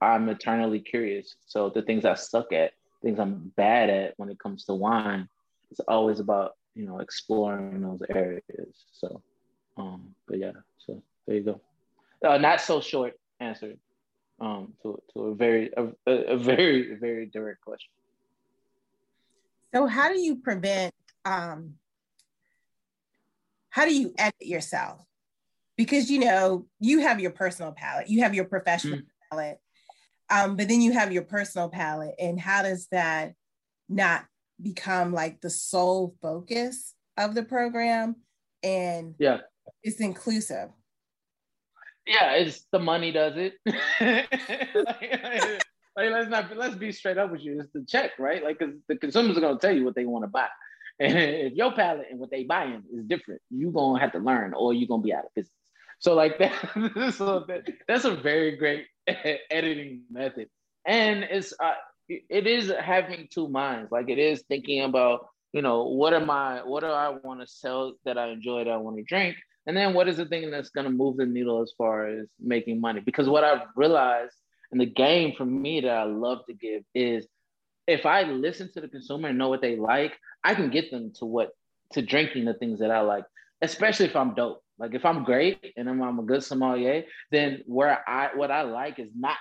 [0.00, 1.34] I'm eternally curious.
[1.46, 5.28] So the things I suck at, things I'm bad at when it comes to wine,
[5.70, 8.84] it's always about you know exploring those areas.
[8.92, 9.22] So,
[9.76, 11.60] um, but yeah, so there you go.
[12.26, 13.74] Uh, not so short answer
[14.40, 17.90] um, to, to a very a, a very very direct question.
[19.74, 21.74] So how do you prevent um,
[23.70, 25.04] how do you edit yourself?
[25.76, 29.06] Because you know you have your personal palette, you have your professional mm.
[29.30, 29.60] palette,
[30.30, 33.32] um, but then you have your personal palette, and how does that
[33.88, 34.24] not
[34.60, 38.16] become like the sole focus of the program?
[38.62, 39.38] And yeah,
[39.82, 40.70] it's inclusive.
[42.06, 43.54] Yeah, it's the money does it.
[43.66, 44.30] like,
[45.96, 47.60] like, let's not let's be straight up with you.
[47.60, 48.42] It's the check, right?
[48.42, 50.48] Like, because the consumers are gonna tell you what they want to buy,
[51.00, 54.54] and if your palette and what they buying is different, you gonna have to learn,
[54.54, 55.52] or you're gonna be out of business.
[56.00, 58.86] So like that, so that that's a very great
[59.50, 60.48] editing method,
[60.86, 61.74] and it's uh,
[62.08, 63.92] it is having two minds.
[63.92, 67.46] Like it is thinking about you know what am I, what do I want to
[67.46, 70.50] sell that I enjoy that I want to drink, and then what is the thing
[70.50, 73.00] that's going to move the needle as far as making money?
[73.00, 74.34] Because what I've realized
[74.72, 77.26] in the game for me that I love to give is
[77.86, 80.12] if I listen to the consumer and know what they like,
[80.44, 81.50] I can get them to what
[81.92, 83.24] to drinking the things that I like,
[83.62, 84.62] especially if I'm dope.
[84.78, 88.62] Like if I'm great and I'm, I'm a good sommelier, then where I what I
[88.62, 89.36] like is not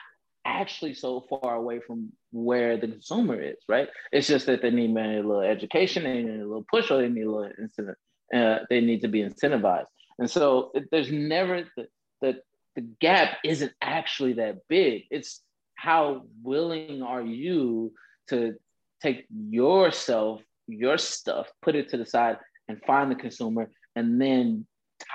[0.45, 3.89] actually so far away from where the consumer is, right?
[4.11, 7.01] It's just that they need maybe a little education, they need a little push, or
[7.01, 7.95] they need a little incentive.
[8.33, 9.85] Uh, they need to be incentivized.
[10.19, 11.87] And so it, there's never the,
[12.21, 12.41] the
[12.75, 15.03] the gap isn't actually that big.
[15.09, 15.41] It's
[15.75, 17.91] how willing are you
[18.29, 18.55] to
[19.01, 24.65] take yourself, your stuff, put it to the side and find the consumer and then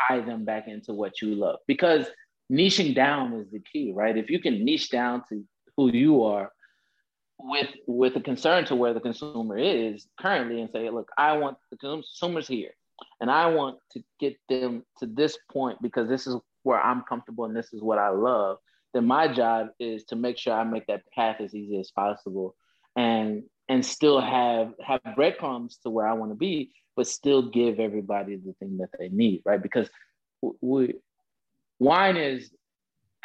[0.08, 1.58] tie them back into what you love.
[1.66, 2.06] Because
[2.50, 4.16] niching down is the key, right?
[4.16, 5.44] If you can niche down to
[5.76, 6.50] who you are,
[7.44, 11.56] with with a concern to where the consumer is currently and say, look, I want
[11.70, 12.70] the consumers here
[13.20, 17.44] and I want to get them to this point because this is where I'm comfortable
[17.44, 18.58] and this is what I love,
[18.94, 22.54] then my job is to make sure I make that path as easy as possible
[22.96, 27.80] and and still have have breadcrumbs to where I want to be, but still give
[27.80, 29.62] everybody the thing that they need, right?
[29.62, 29.88] Because
[30.60, 30.94] we
[31.78, 32.50] wine is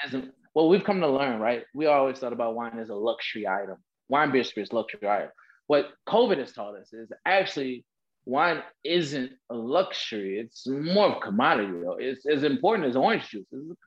[0.03, 0.23] as a,
[0.53, 1.63] well, we've come to learn, right?
[1.73, 3.77] We always thought about wine as a luxury item.
[4.09, 5.29] Wine, beer, spirits, luxury item.
[5.67, 7.83] What COVID has taught us is actually
[8.25, 10.39] wine isn't a luxury.
[10.39, 11.97] It's more of a commodity, though.
[11.99, 13.45] It's as important as orange juice.
[13.51, 13.79] It's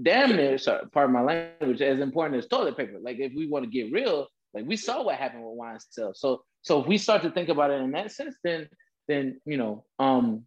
[0.00, 2.98] damn near, sorry, part of my language, as important as toilet paper.
[3.00, 6.20] Like if we want to get real, like we saw what happened with wine sales.
[6.20, 8.68] So so if we start to think about it in that sense, then
[9.08, 10.44] then you know, um,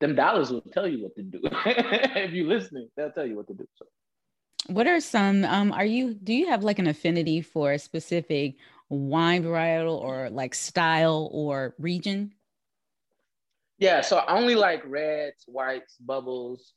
[0.00, 1.40] them dollars will tell you what to do.
[1.44, 3.66] if you're listening, they'll tell you what to do.
[3.74, 3.86] So.
[4.68, 5.44] What are some?
[5.44, 6.14] Um, are you?
[6.14, 8.54] Do you have like an affinity for a specific
[8.88, 12.32] wine varietal or like style or region?
[13.78, 16.72] Yeah, so I only like reds, whites, bubbles,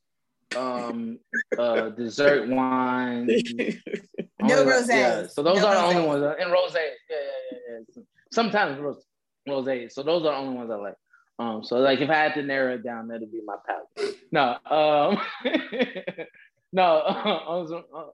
[0.55, 1.19] um,
[1.57, 3.27] uh, dessert wine.
[4.41, 4.87] no rose.
[4.89, 6.35] Yeah, so those no are the only ones.
[6.39, 6.71] And rose.
[6.73, 7.17] Yeah, yeah,
[7.51, 8.03] yeah, yeah.
[8.31, 9.03] Sometimes rose,
[9.47, 9.93] rose.
[9.93, 10.95] So those are the only ones I like.
[11.37, 14.15] Um, so like if I had to narrow it down, that'd be my palate.
[14.31, 15.19] No, um,
[16.73, 17.81] no.
[17.95, 18.05] Uh,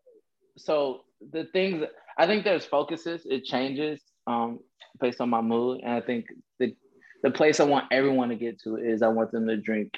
[0.58, 1.02] so
[1.32, 1.84] the things
[2.18, 3.26] I think there's focuses.
[3.26, 4.60] It changes um,
[5.00, 6.26] based on my mood, and I think
[6.60, 6.76] the
[7.24, 9.94] the place I want everyone to get to is I want them to drink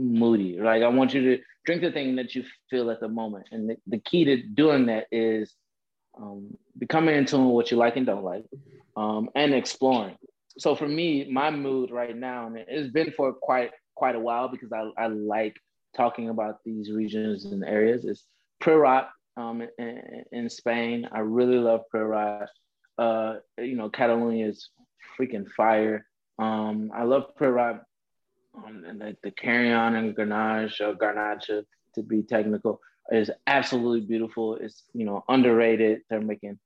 [0.00, 0.58] moody.
[0.60, 3.70] Like I want you to drink the thing that you feel at the moment, and
[3.70, 5.54] the, the key to doing that is
[6.16, 8.44] um, becoming in tune with what you like and don't like,
[8.96, 10.16] um, and exploring.
[10.58, 14.48] So for me, my mood right now, and it's been for quite quite a while
[14.48, 15.56] because I, I like
[15.96, 18.04] talking about these regions and areas.
[18.04, 18.24] Is
[18.62, 21.08] Priorat um, in, in, Spain.
[21.12, 22.48] I really love Priorat.
[22.98, 24.70] Uh, you know, Catalonia is
[25.18, 26.06] freaking fire.
[26.38, 27.80] Um, I love Priorat
[28.54, 34.56] um, and the, the Carignan and Grenache or Garnacha to be technical is absolutely beautiful.
[34.56, 36.02] It's you know underrated.
[36.08, 36.58] They're making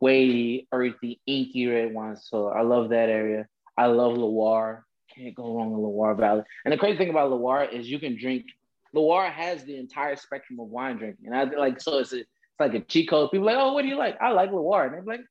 [0.00, 2.26] weighty, earthy, inky red wines.
[2.28, 3.46] So I love that area.
[3.76, 4.84] I love Loire.
[5.14, 6.42] Can't go wrong with Loire Valley.
[6.64, 8.46] And the crazy thing about Loire is you can drink.
[8.94, 12.28] Loire has the entire spectrum of wine drinking, and I like so it's a, it's
[12.60, 13.30] like a cheat code.
[13.30, 14.20] People like, oh, what do you like?
[14.20, 15.24] I like Loire, and they're like,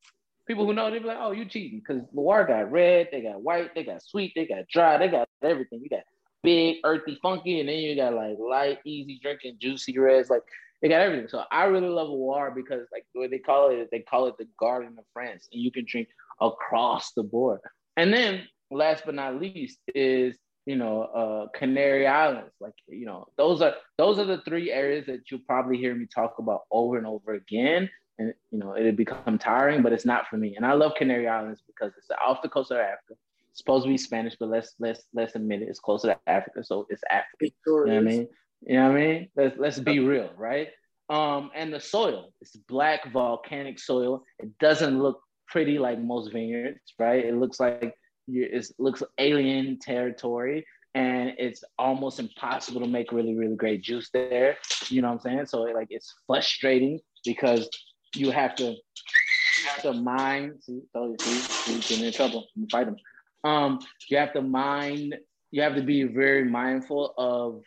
[0.47, 3.41] people who know they be like, oh, you cheating because Loire got red, they got
[3.41, 5.81] white, they got sweet, they got dry, they got everything.
[5.81, 6.03] You got
[6.43, 10.29] big, earthy, funky, and then you got like light, easy drinking, juicy reds.
[10.29, 10.43] Like
[10.81, 11.27] they got everything.
[11.27, 14.47] So I really love Loire because like what they call it, they call it the
[14.59, 16.07] Garden of France, and you can drink
[16.39, 17.59] across the board.
[17.97, 22.53] And then last but not least is you know uh, Canary Islands.
[22.59, 26.07] Like you know those are those are the three areas that you'll probably hear me
[26.13, 27.89] talk about over and over again.
[28.21, 30.55] And you know it'll become tiring, but it's not for me.
[30.55, 33.15] And I love Canary Islands because it's off the coast of Africa.
[33.49, 36.63] It's supposed to be Spanish, but let's let's let's admit it, it's closer to Africa,
[36.63, 37.49] so it's African.
[37.65, 38.27] Sure you know what I mean?
[38.61, 39.29] You know what I mean?
[39.35, 40.67] Let's let's be real, right?
[41.09, 44.23] Um, and the soil, it's black volcanic soil.
[44.39, 47.25] It doesn't look pretty like most vineyards, right?
[47.25, 47.95] It looks like
[48.27, 54.57] it looks alien territory, and it's almost impossible to make really really great juice there.
[54.89, 55.45] You know what I'm saying?
[55.47, 57.67] So like it's frustrating because
[58.15, 60.59] you have to you have to mind.
[60.61, 62.47] See, so see, see, getting in trouble.
[62.55, 62.97] I'm fight them.
[63.43, 65.17] Um, you have to mind.
[65.51, 67.63] You have to be very mindful of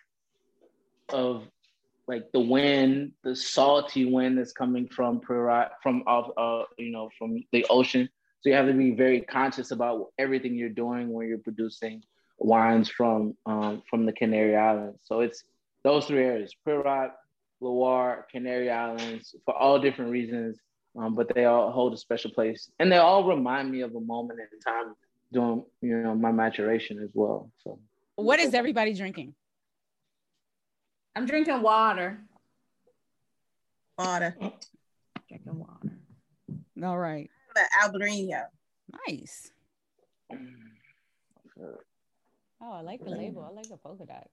[1.10, 1.44] of
[2.06, 7.42] like the wind, the salty wind that's coming from from off uh you know from
[7.52, 8.08] the ocean.
[8.40, 12.02] So you have to be very conscious about everything you're doing when you're producing
[12.38, 15.00] wines from um, from the Canary Islands.
[15.04, 15.44] So it's
[15.82, 17.12] those three areas: Priorat,
[17.60, 20.58] Loire, Canary Islands, for all different reasons.
[20.96, 24.00] Um, but they all hold a special place, and they all remind me of a
[24.00, 24.94] moment in time
[25.32, 27.50] during you know my maturation as well.
[27.64, 27.80] So,
[28.14, 29.34] what is everybody drinking?
[31.16, 32.20] I'm drinking water.
[33.98, 34.36] Water.
[35.28, 35.98] Drinking water.
[36.82, 37.30] All right.
[37.82, 38.44] Albarino.
[39.08, 39.50] Nice.
[42.60, 43.42] Oh, I like the label.
[43.48, 44.28] I like the polka dots.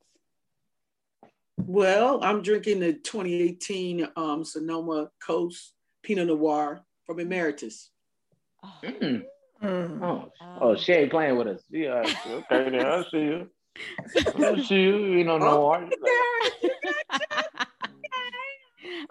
[1.67, 7.91] Well, I'm drinking the 2018 um, Sonoma Coast Pinot Noir from Emeritus.
[8.63, 8.73] Oh.
[8.83, 9.23] Mm.
[9.63, 10.03] Mm.
[10.03, 11.61] Oh, oh, she ain't playing with us.
[11.69, 13.49] Yeah, okay, then I see you.
[14.35, 14.97] I see you.
[15.05, 15.87] You know, Noir.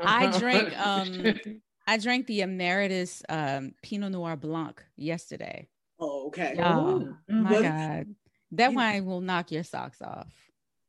[0.01, 1.41] I drank um
[1.87, 5.69] I drank the Emeritus um Pinot Noir Blanc yesterday.
[6.01, 6.57] Oh, okay.
[6.59, 8.15] Oh, my God.
[8.53, 10.33] That wine will knock your socks off.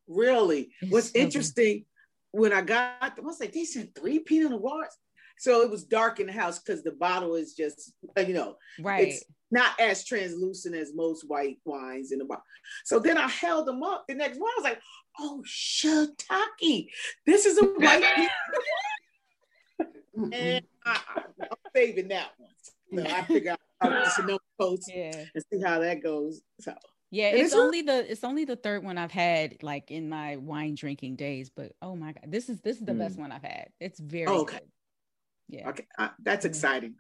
[0.08, 0.72] Really?
[0.82, 1.86] It's What's so interesting
[2.34, 2.42] good.
[2.42, 4.96] when I got them, I was like, they said three Pinot Noirs.
[5.38, 8.58] So it was dark in the house because the bottle is just, uh, you know,
[8.80, 9.08] right.
[9.08, 12.44] it's not as translucent as most white wines in the bottle.
[12.86, 14.52] So then I held them up the next one.
[14.52, 14.82] I was like,
[15.20, 16.90] oh, shiitake.
[17.26, 18.30] This is a white.
[20.32, 21.00] and I,
[21.42, 22.50] am saving that one.
[22.94, 23.56] So I figure
[24.14, 25.26] Sonoma Coast yeah.
[25.34, 26.42] and see how that goes.
[26.60, 26.74] So
[27.12, 30.38] yeah, And it's only the it's only the third one I've had like in my
[30.38, 33.44] wine drinking days, but oh my god, this is this is the best one I've
[33.44, 33.68] had.
[33.80, 34.58] It's very Oh, okay.
[34.60, 34.68] good.
[35.60, 36.96] Yeah, okay, uh, that's exciting.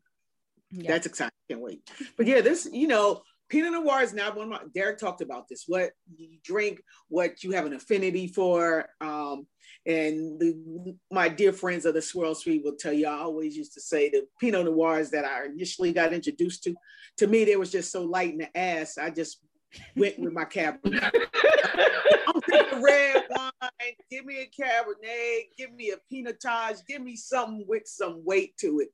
[0.71, 0.91] yeah.
[0.91, 1.31] That's exciting.
[1.49, 1.89] Can't wait.
[2.17, 5.47] But yeah, this, you know, Pinot Noir is not one of my, Derrick talked about
[5.47, 8.87] this, what you drink, what you have an affinity for.
[8.99, 9.47] Um,
[9.85, 13.73] and the, my dear friends of the Swirl Suite will tell you, I always used
[13.75, 16.75] to say the Pinot Noirs that I initially got introduced to,
[17.17, 18.97] to me, they was just so light in the ass.
[18.97, 19.39] I just
[19.95, 21.11] went with my Cabernet.
[22.27, 23.51] I'm drinking red wine.
[24.09, 25.49] Give me a Cabernet.
[25.57, 26.85] Give me a Pinotage.
[26.87, 28.89] Give me something with some weight to it.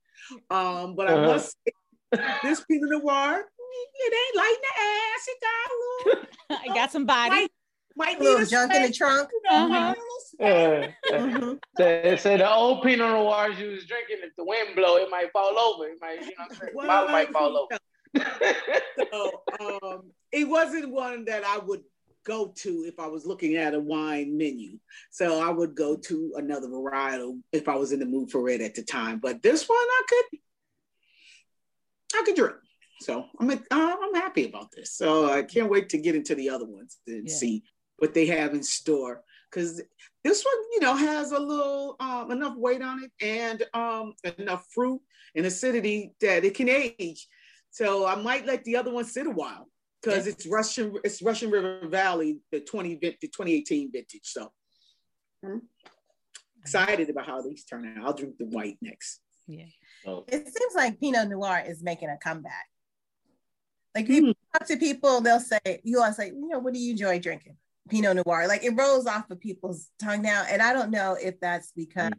[0.50, 1.26] Um, but I Uh-huh.
[1.34, 1.74] must say,
[2.44, 3.40] this Pinot Noir,
[4.00, 5.28] it ain't light in the ass.
[5.28, 7.30] It got a little, I got some body.
[7.30, 7.52] might,
[7.96, 9.30] might A need little a junk in the trunk.
[9.32, 9.70] you know, Uh-huh.
[9.70, 11.52] might need a little space.
[11.52, 11.56] Uh.
[11.78, 15.32] Say, say the old Pinot Noirs you was drinking, if the wind blow, it might
[15.32, 15.86] fall over.
[15.88, 16.74] It might, you know what I'm saying?
[16.82, 17.80] The bottle might fall over.
[18.16, 21.82] So um, it wasn't one that I would
[22.26, 24.78] go to if I was looking at a wine menu.
[25.12, 28.62] So I would go to another varietal if I was in the mood for it
[28.62, 29.20] at the time.
[29.20, 30.40] But this one I could,
[32.16, 32.56] I could drink.
[33.02, 34.94] So I'm uh, I'm happy about this.
[34.94, 37.34] So I can't wait to get into the other ones and Yeah.
[37.34, 37.64] see
[37.98, 39.24] what they have in store.
[39.50, 39.82] Because
[40.24, 44.66] this one, you know, has a little um, enough weight on it and um, enough
[44.72, 45.00] fruit
[45.36, 47.28] and acidity that it can age.
[47.72, 49.68] So I might let the other one sit a while
[50.02, 54.22] because it's Russian, it's Russian River Valley, the 20 the 2018 vintage.
[54.24, 54.52] So
[55.44, 55.62] I'm
[56.60, 58.06] excited about how these turn out.
[58.06, 59.22] I'll drink the white next.
[59.48, 59.66] Yeah.
[60.04, 62.66] So, It seems like Pinot Noir is making a comeback.
[63.96, 64.14] Like Hmm.
[64.14, 67.20] you talk to people, they'll say, you always say, you know, what do you enjoy
[67.20, 67.58] drinking?
[67.90, 68.48] Pinot Noir.
[68.48, 70.46] Like it rolls off of people's tongue now.
[70.50, 72.12] And I don't know if that's because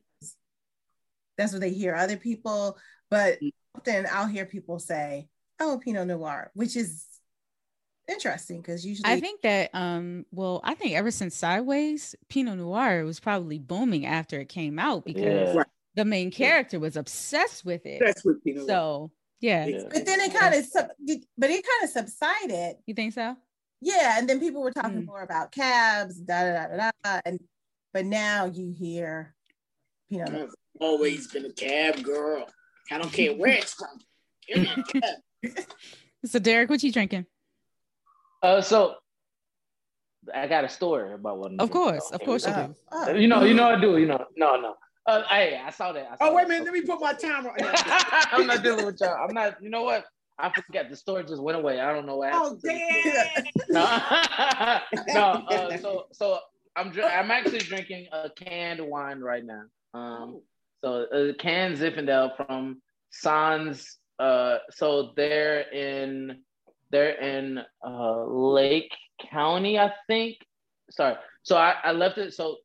[1.36, 2.78] that's what they hear other people,
[3.10, 3.52] but Mm.
[3.76, 5.28] often I'll hear people say,
[5.60, 7.04] oh, Pinot Noir, which is
[8.08, 13.04] interesting because usually I think that um well, I think ever since Sideways, Pinot Noir
[13.04, 15.62] was probably booming after it came out because Yeah.
[15.94, 18.00] The main character was obsessed with it.
[18.04, 18.68] That's what Pinot Noir.
[18.68, 19.82] So yeah, Yeah.
[19.90, 20.90] but then it kind of sub-
[21.36, 22.76] but it kind of subsided.
[22.86, 23.36] you think so?
[23.80, 25.06] Yeah, and then people were talking Mm.
[25.06, 27.38] more about cabs, da da da da da, and
[27.92, 29.34] but now you hear,
[30.08, 32.46] you know, I've always been a cab girl.
[32.90, 33.98] I don't care where it's from.
[35.42, 35.74] Give me a cab.
[36.26, 37.26] So Derrick, what you drinking?
[38.42, 38.94] uh, so
[40.34, 41.52] I got a story about what.
[41.52, 42.74] I'm Of course, of course you do.
[42.92, 43.96] oh, oh, You know, you know I do.
[43.98, 44.74] You know, no, no.
[45.06, 46.06] Uh, hey, I saw that.
[46.12, 46.64] I saw Oh, wait a minute.
[46.64, 47.52] Let me put my timer.
[48.32, 49.16] I'm not dealing with y'all.
[49.26, 49.62] I'm not.
[49.62, 50.04] You know what?
[50.38, 51.80] I forgot the story just went away.
[51.80, 52.60] I don't know what Oh, happened.
[52.60, 53.44] to the story.
[53.68, 55.14] damn.
[55.14, 55.20] No, no.
[55.56, 56.38] Uh, so, so
[56.76, 59.62] I'm dr- I'm actually drinking a canned wine right now.
[59.94, 60.42] Um,
[60.84, 63.96] so a canned Zinfandel from Sans.
[64.18, 66.42] Uh, so they're in
[66.90, 68.92] they're in uh, Lake
[69.30, 70.36] County, I think.
[70.90, 71.16] Sorry.
[71.42, 72.34] So I, I left it.
[72.34, 72.56] So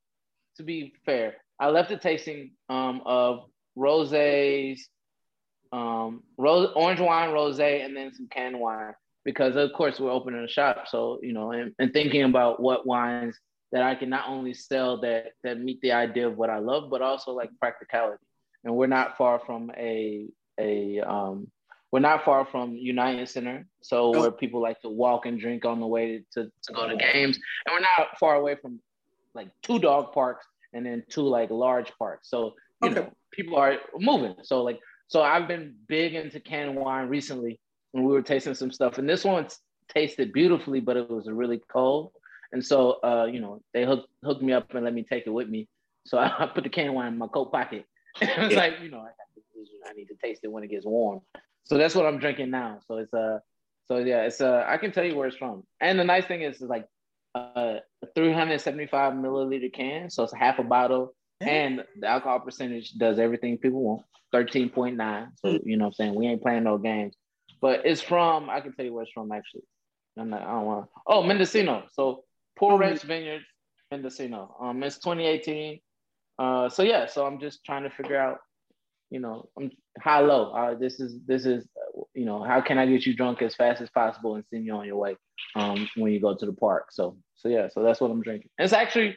[0.58, 3.46] to be fair, I left it tasting um, of
[3.78, 4.80] rosés,
[5.72, 8.94] um, rose, orange wine, rosé, and then some canned wine
[9.26, 10.86] because of course we're opening a shop.
[10.88, 13.38] So you know, and, and thinking about what wines
[13.72, 16.89] that I can not only sell that that meet the idea of what I love,
[16.89, 18.24] but also like practicality.
[18.63, 20.28] And we're not far from a
[20.60, 21.48] a um,
[21.92, 25.80] we're not far from United Center, so where people like to walk and drink on
[25.80, 28.80] the way to, to go to games, and we're not far away from
[29.36, 32.30] like two dog parks and then two like large parks.
[32.30, 33.02] So you Okay.
[33.02, 34.36] know, people are moving.
[34.42, 37.60] So like, so I've been big into canned wine recently,
[37.94, 39.48] and we were tasting some stuff, and this one
[39.88, 42.12] tasted beautifully, but it was really cold,
[42.54, 45.32] and so uh, you know, they hooked hooked me up and let me take it
[45.32, 45.68] with me.
[46.08, 47.86] So I put the canned wine in my coat pocket.
[48.22, 49.33] it was like, you know, I, got
[49.88, 51.21] I need to taste it when it gets warm.
[51.63, 52.80] So that's what I'm drinking now.
[52.88, 53.39] So it's uh
[53.89, 55.63] so yeah, it's uh I can tell you where it's from.
[55.82, 56.88] And the nice thing is, it's like
[57.36, 57.80] a
[58.15, 63.82] 375 milliliter can, so it's half a bottle, and the alcohol percentage does everything people
[63.82, 65.28] want, 13.9.
[65.38, 67.15] So you know what I'm saying we ain't playing no games.
[67.62, 69.63] But it's from I can tell you where it's from actually.
[70.17, 70.89] I'm not, I don't want.
[71.08, 71.86] Oh, Mendocino.
[71.93, 72.23] So
[72.56, 73.45] Poor Ranch Vineyards,
[73.91, 74.56] Mendocino.
[74.62, 75.80] Um, it's 2018.
[76.39, 78.39] Uh, so yeah, so I'm just trying to figure out,
[79.13, 79.69] you know, I'm
[80.02, 80.52] high low.
[80.52, 81.67] Uh, this is this is,
[82.15, 84.73] you know, how can I get you drunk as fast as possible and send you
[84.73, 85.15] on your way,
[85.56, 86.86] um, when you go to the park.
[86.91, 88.49] So so yeah, so that's what I'm drinking.
[88.58, 89.15] It's actually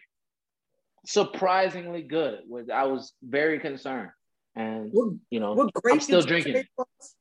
[1.06, 2.40] surprisingly good.
[2.46, 4.10] With I was very concerned,
[4.54, 7.14] and What, you know what I'm still drinking say it was?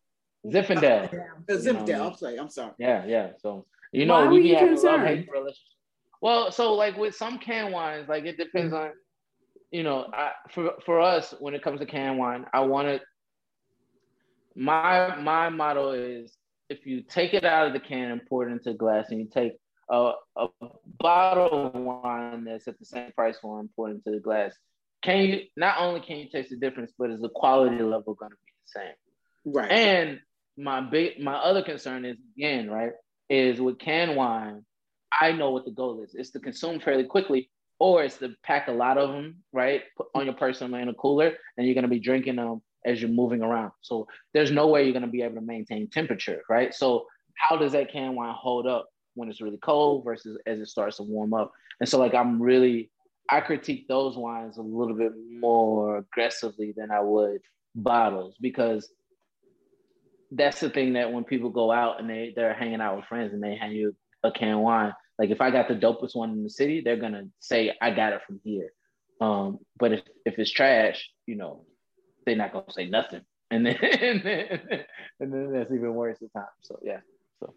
[0.53, 1.11] Zinfandel.
[1.13, 2.07] You know, Zinfandel.
[2.11, 2.37] I'm sorry.
[2.39, 2.73] I'm sorry.
[2.77, 3.27] Yeah, yeah.
[3.39, 5.03] So you know, were we be having concerned?
[5.03, 5.63] love hate relationship.
[6.21, 8.83] Well, so like with some canned wines, like it depends Mm-hmm.
[8.83, 8.91] on,
[9.71, 13.01] you know, I, for for us when it comes to can wine, I want to.
[14.55, 16.37] My my motto is
[16.69, 19.19] if you take it out of the can and pour it into a glass, and
[19.19, 19.53] you take
[19.89, 20.47] a, a
[20.99, 24.53] bottle of wine that's at the same price for and pour it into the glass,
[25.01, 28.31] can you not only can you taste the difference, but is the quality level going
[28.31, 29.53] to be the same?
[29.53, 29.71] Right.
[29.71, 30.19] And
[30.57, 32.93] my big my other concern is again, right,
[33.29, 34.65] is with canned wine,
[35.11, 36.15] I know what the goal is.
[36.15, 40.07] It's to consume fairly quickly, or it's to pack a lot of them, right, put
[40.15, 43.41] on your person in a cooler, and you're gonna be drinking them as you're moving
[43.41, 43.71] around.
[43.81, 46.73] So there's no way you're gonna be able to maintain temperature, right?
[46.73, 50.67] So how does that can wine hold up when it's really cold versus as it
[50.67, 51.51] starts to warm up?
[51.79, 52.91] And so like I'm really
[53.29, 57.41] I critique those wines a little bit more aggressively than I would
[57.73, 58.87] bottles because
[60.31, 63.33] that's the thing that when people go out and they they're hanging out with friends
[63.33, 66.31] and they hand you a can of wine, like if I got the dopest one
[66.31, 68.71] in the city, they're gonna say I got it from here.
[69.21, 71.65] Um, but if, if it's trash, you know,
[72.25, 74.59] they're not gonna say nothing, and then and then,
[75.19, 76.47] and then that's even worse at times.
[76.61, 76.99] So yeah,
[77.39, 77.53] so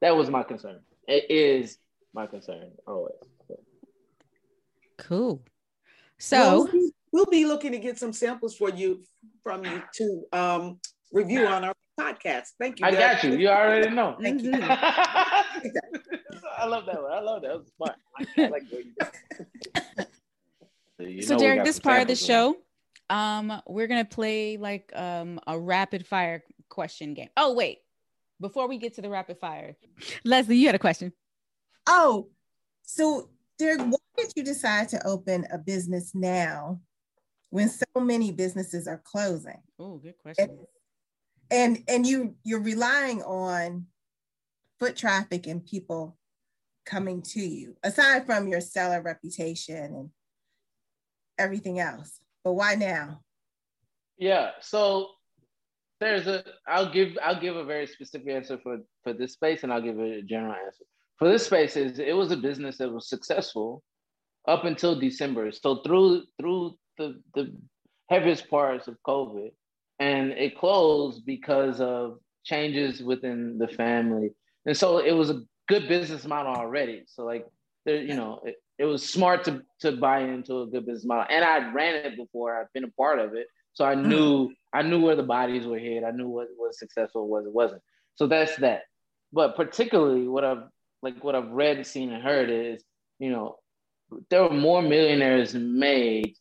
[0.00, 0.80] that was my concern.
[1.06, 1.78] It is
[2.14, 3.14] my concern always.
[3.48, 3.60] So.
[4.98, 5.42] Cool.
[6.18, 9.02] So we'll, we'll be looking to get some samples for you
[9.42, 10.80] from you to um,
[11.12, 12.52] review on our podcast.
[12.58, 12.86] Thank you.
[12.86, 13.00] I Doug.
[13.00, 13.36] got you.
[13.36, 14.16] You already know.
[14.20, 14.52] Thank you.
[16.56, 17.12] I love that one.
[17.12, 17.48] I love that.
[17.48, 17.96] That was smart.
[18.38, 20.06] I like you.
[20.98, 22.56] So, you know Derrick, this part of the show,
[23.10, 27.28] um, we're gonna play like um a rapid fire question game.
[27.36, 27.78] Oh wait,
[28.40, 29.76] before we get to the rapid fire,
[30.24, 31.12] Leslie, you had a question.
[31.86, 32.28] Oh,
[32.82, 36.80] so Derrick, why did you decide to open a business now
[37.50, 39.62] when so many businesses are closing?
[39.78, 40.50] Oh, good And
[41.50, 43.86] and, and you you're relying on
[44.78, 46.16] foot traffic and people
[46.86, 50.10] coming to you, aside from your stellar reputation and
[51.38, 52.20] everything else.
[52.44, 53.20] But why now?
[54.16, 54.52] Yeah.
[54.60, 55.08] So
[56.00, 56.44] there's a.
[56.66, 57.18] I'll give.
[57.22, 60.54] I'll give a very specific answer for for this space, and I'll give a general
[60.54, 60.84] answer.
[61.18, 63.82] For this space, is it was a business that was successful
[64.46, 65.50] up until December.
[65.52, 67.54] So through through the the
[68.08, 69.50] heaviest parts of COVID,
[69.98, 74.30] and it closed because of changes within the family,
[74.66, 77.02] and so it was a good business model already.
[77.06, 77.46] So like
[77.84, 81.26] there, you know, it, it was smart to to buy into a good business model,
[81.30, 82.60] and I ran it before.
[82.60, 84.08] I've been a part of it, so I mm-hmm.
[84.08, 86.04] knew I knew where the bodies were hid.
[86.04, 87.82] I knew what was successful, what it wasn't.
[88.16, 88.82] So that's that.
[89.32, 90.64] But particularly, what I've
[91.02, 92.82] like what I've read, seen, and heard is,
[93.18, 93.56] you know,
[94.30, 96.36] there were more millionaires made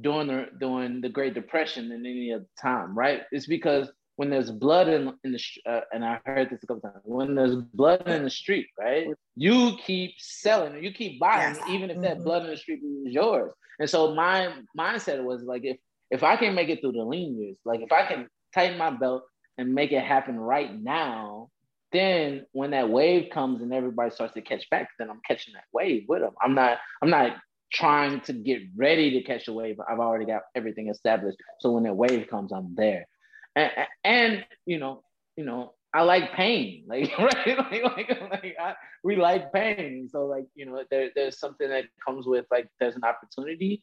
[0.00, 3.22] during the during the Great Depression than any other time, right?
[3.32, 6.82] It's because when there's blood in in the uh, and I heard this a couple
[6.82, 7.02] times.
[7.04, 9.08] When there's blood in the street, right?
[9.36, 11.68] You keep selling, you keep buying, Yes.
[11.68, 12.24] even if that Mhm.
[12.24, 13.52] blood in the street is yours.
[13.78, 15.78] And so my mindset was like, if
[16.10, 18.90] if I can make it through the lean years, like if I can tighten my
[18.90, 19.24] belt
[19.56, 21.48] and make it happen right now,
[21.90, 25.64] then when that wave comes and everybody starts to catch back, then I'm catching that
[25.72, 26.34] wave with them.
[26.42, 27.36] I'm not I'm not
[27.72, 29.78] trying to get ready to catch the wave.
[29.88, 31.38] I've already got everything established.
[31.60, 33.06] So when that wave comes, I'm there.
[33.56, 35.02] And, you know,
[35.36, 40.08] you know, I like pain, like right, like like, like I, we like pain.
[40.10, 43.82] So like you know, there, there's something that comes with like there's an opportunity.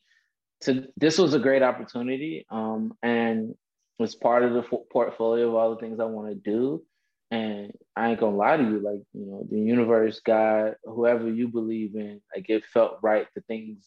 [0.64, 3.56] To this was a great opportunity, um, and
[3.98, 6.84] was part of the fo- portfolio of all the things I want to do.
[7.32, 11.48] And I ain't gonna lie to you, like you know, the universe, God, whoever you
[11.48, 13.28] believe in, like it felt right.
[13.36, 13.86] The things,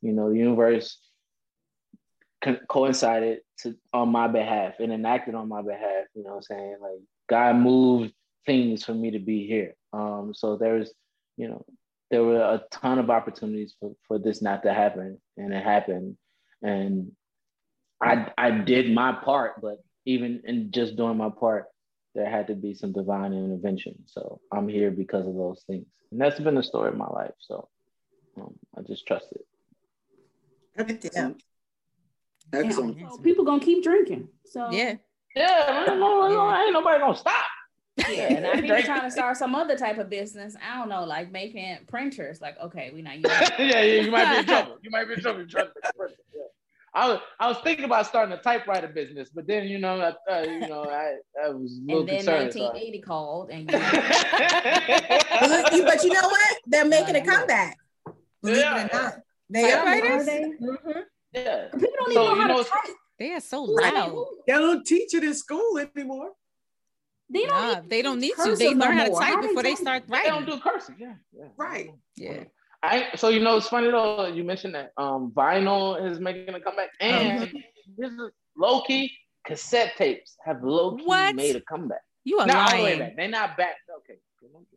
[0.00, 0.98] you know, the universe
[2.44, 6.04] co- coincided to on my behalf and enacted on my behalf.
[6.14, 8.12] You know, what I'm saying like God moved
[8.46, 9.74] things for me to be here.
[9.92, 10.92] Um, so there's,
[11.36, 11.64] you know,
[12.10, 16.16] there were a ton of opportunities for, for this not to happen, and it happened.
[16.62, 17.12] And
[18.00, 21.66] I I did my part, but even in just doing my part,
[22.14, 23.94] there had to be some divine intervention.
[24.06, 27.34] So I'm here because of those things, and that's been the story of my life.
[27.38, 27.68] So
[28.36, 29.46] um, I just trust it.
[30.76, 31.42] Excellent.
[32.54, 32.98] Excellent.
[33.10, 34.28] So people gonna keep drinking.
[34.44, 34.94] So Yeah.
[35.36, 37.44] Yeah, no, no, no, ain't nobody gonna stop.
[37.96, 40.54] Yeah, and I people trying to start some other type of business.
[40.64, 42.40] I don't know, like making printers.
[42.40, 43.30] Like, okay, we not using.
[43.58, 44.78] yeah, yeah, you might be in trouble.
[44.82, 45.44] You might be in trouble.
[45.48, 46.10] Trying to make.
[46.32, 46.42] Yeah.
[46.96, 50.32] I was, I was thinking about starting a typewriter business, but then you know, I,
[50.32, 52.52] uh, you know, I, I was a little And then concerned.
[52.52, 53.78] so 1980 called, and you
[55.40, 56.56] But, you- but you know what?
[56.66, 57.76] They're making a comeback.
[58.42, 58.84] Believe Yeah.
[58.84, 59.14] it or not.
[59.50, 59.84] They are.
[59.84, 60.22] Typewriters?
[60.22, 60.52] are they?
[60.62, 61.02] Mhm.
[61.34, 61.68] Yeah.
[61.72, 62.96] People don't So, even you know know, how to type.
[63.18, 64.24] They are so loud.
[64.46, 66.30] They don't teach it in school anymore.
[67.30, 68.36] They don't, Nah, they don't need to.
[68.36, 69.78] They cursive no learn how to type How before they type?
[69.78, 70.96] start They don't do cursive.
[70.98, 71.46] Yeah, yeah.
[71.56, 71.90] Right.
[72.16, 72.44] Yeah.
[72.82, 74.26] I so you know it's funny though.
[74.26, 77.50] You mentioned that um vinyl is making a comeback, and
[77.96, 79.10] this is low key
[79.46, 81.34] cassette tapes have low key What?
[81.34, 82.02] made a comeback.
[82.24, 83.14] You are Not all the way lying.
[83.16, 83.76] They're not back.
[84.00, 84.18] Okay.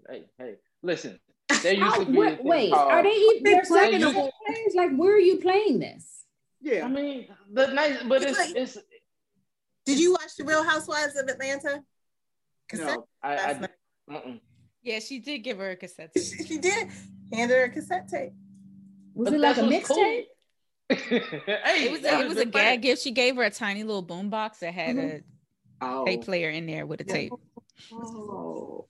[0.10, 1.20] Hey, hey, listen.
[1.64, 2.18] There used to be.
[2.18, 4.14] a wait, wait, called- are they even They they're play second it.
[4.14, 4.74] players?
[4.76, 6.24] Like, where are you playing this?
[6.66, 8.78] I mean, the nice, but It's it's like- it's.
[9.86, 11.82] Did you watch The Real Housewives of Atlanta?
[12.68, 12.88] Cassette.
[12.98, 13.08] No.
[13.24, 13.68] I,
[14.10, 14.42] I.
[14.84, 16.14] Yeah, she did give her a cassette.
[16.14, 16.24] tape.
[16.48, 16.90] she did.
[17.34, 18.32] hand her a cassette tape.
[19.14, 20.24] Was But it like a that's what's mixtape?
[20.90, 22.82] hey, It was a, it was a the gag fact.
[22.82, 23.02] gift.
[23.02, 25.18] She gave her a tiny little boom box that had mm-hmm.
[25.18, 25.22] a
[25.80, 26.06] Oh.
[26.06, 27.32] tape player in there with a tape.
[27.94, 28.88] Oh.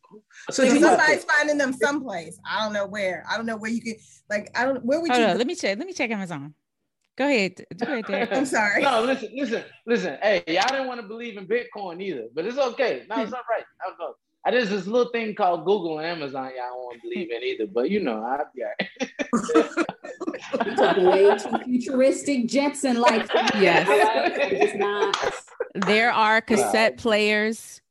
[0.50, 2.40] So So So do somebody's finding them someplace.
[2.50, 3.26] I don't know where.
[3.30, 3.98] I don't know where you could
[4.30, 4.50] like.
[4.56, 4.86] I don't.
[4.86, 5.28] Where would Hold you?
[5.28, 5.78] on, let me check.
[5.78, 6.54] Let me check Amazon.
[7.18, 7.66] Go ahead.
[7.78, 8.32] Go ahead, Derrick.
[8.32, 8.84] I'm sorry.
[8.84, 10.18] No, listen, listen, listen.
[10.22, 13.04] Hey, y'all didn't want to believe in Bitcoin either, but it's okay.
[13.10, 13.66] No, it's all right.
[13.84, 14.14] I don't know.
[14.46, 16.52] I there's this little thing called Google and Amazon.
[16.56, 18.88] Y'all don't want to believe in either, but you know, I'll be all right.
[20.98, 23.28] You're way too futuristic Jetson like.
[23.56, 23.88] Yes.
[24.52, 25.18] It's not.
[25.88, 27.82] There are cassette players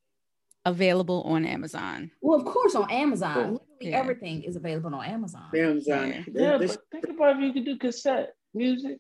[0.65, 2.11] available on Amazon.
[2.21, 3.43] Well, of course, on Amazon, Cool.
[3.53, 3.99] literally Yeah.
[3.99, 5.51] everything is available on Amazon.
[5.55, 6.25] Amazon.
[6.33, 6.33] Yeah.
[6.33, 8.99] Yeah, but think about if you could do cassette music.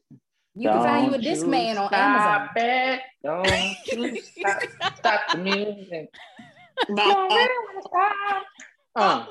[0.55, 2.49] You can find you a Don't disc man on Amazon.
[2.51, 3.01] stop It.
[3.23, 4.63] Don't you stop,
[4.97, 6.09] stop the music.
[8.99, 9.27] Uh,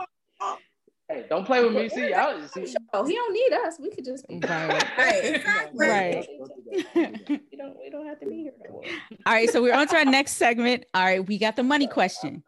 [1.09, 1.89] hey, don't play with me.
[1.89, 2.75] See, y'all see.
[2.93, 3.79] Oh, he don't need us.
[3.79, 4.83] We could just be right.
[4.97, 5.23] right.
[5.23, 5.87] Exactly.
[5.87, 6.27] right.
[6.95, 8.51] We, don't, we don't have to be here.
[9.25, 10.85] All right, so we're on to our next segment.
[10.93, 12.43] All right, we got the money question.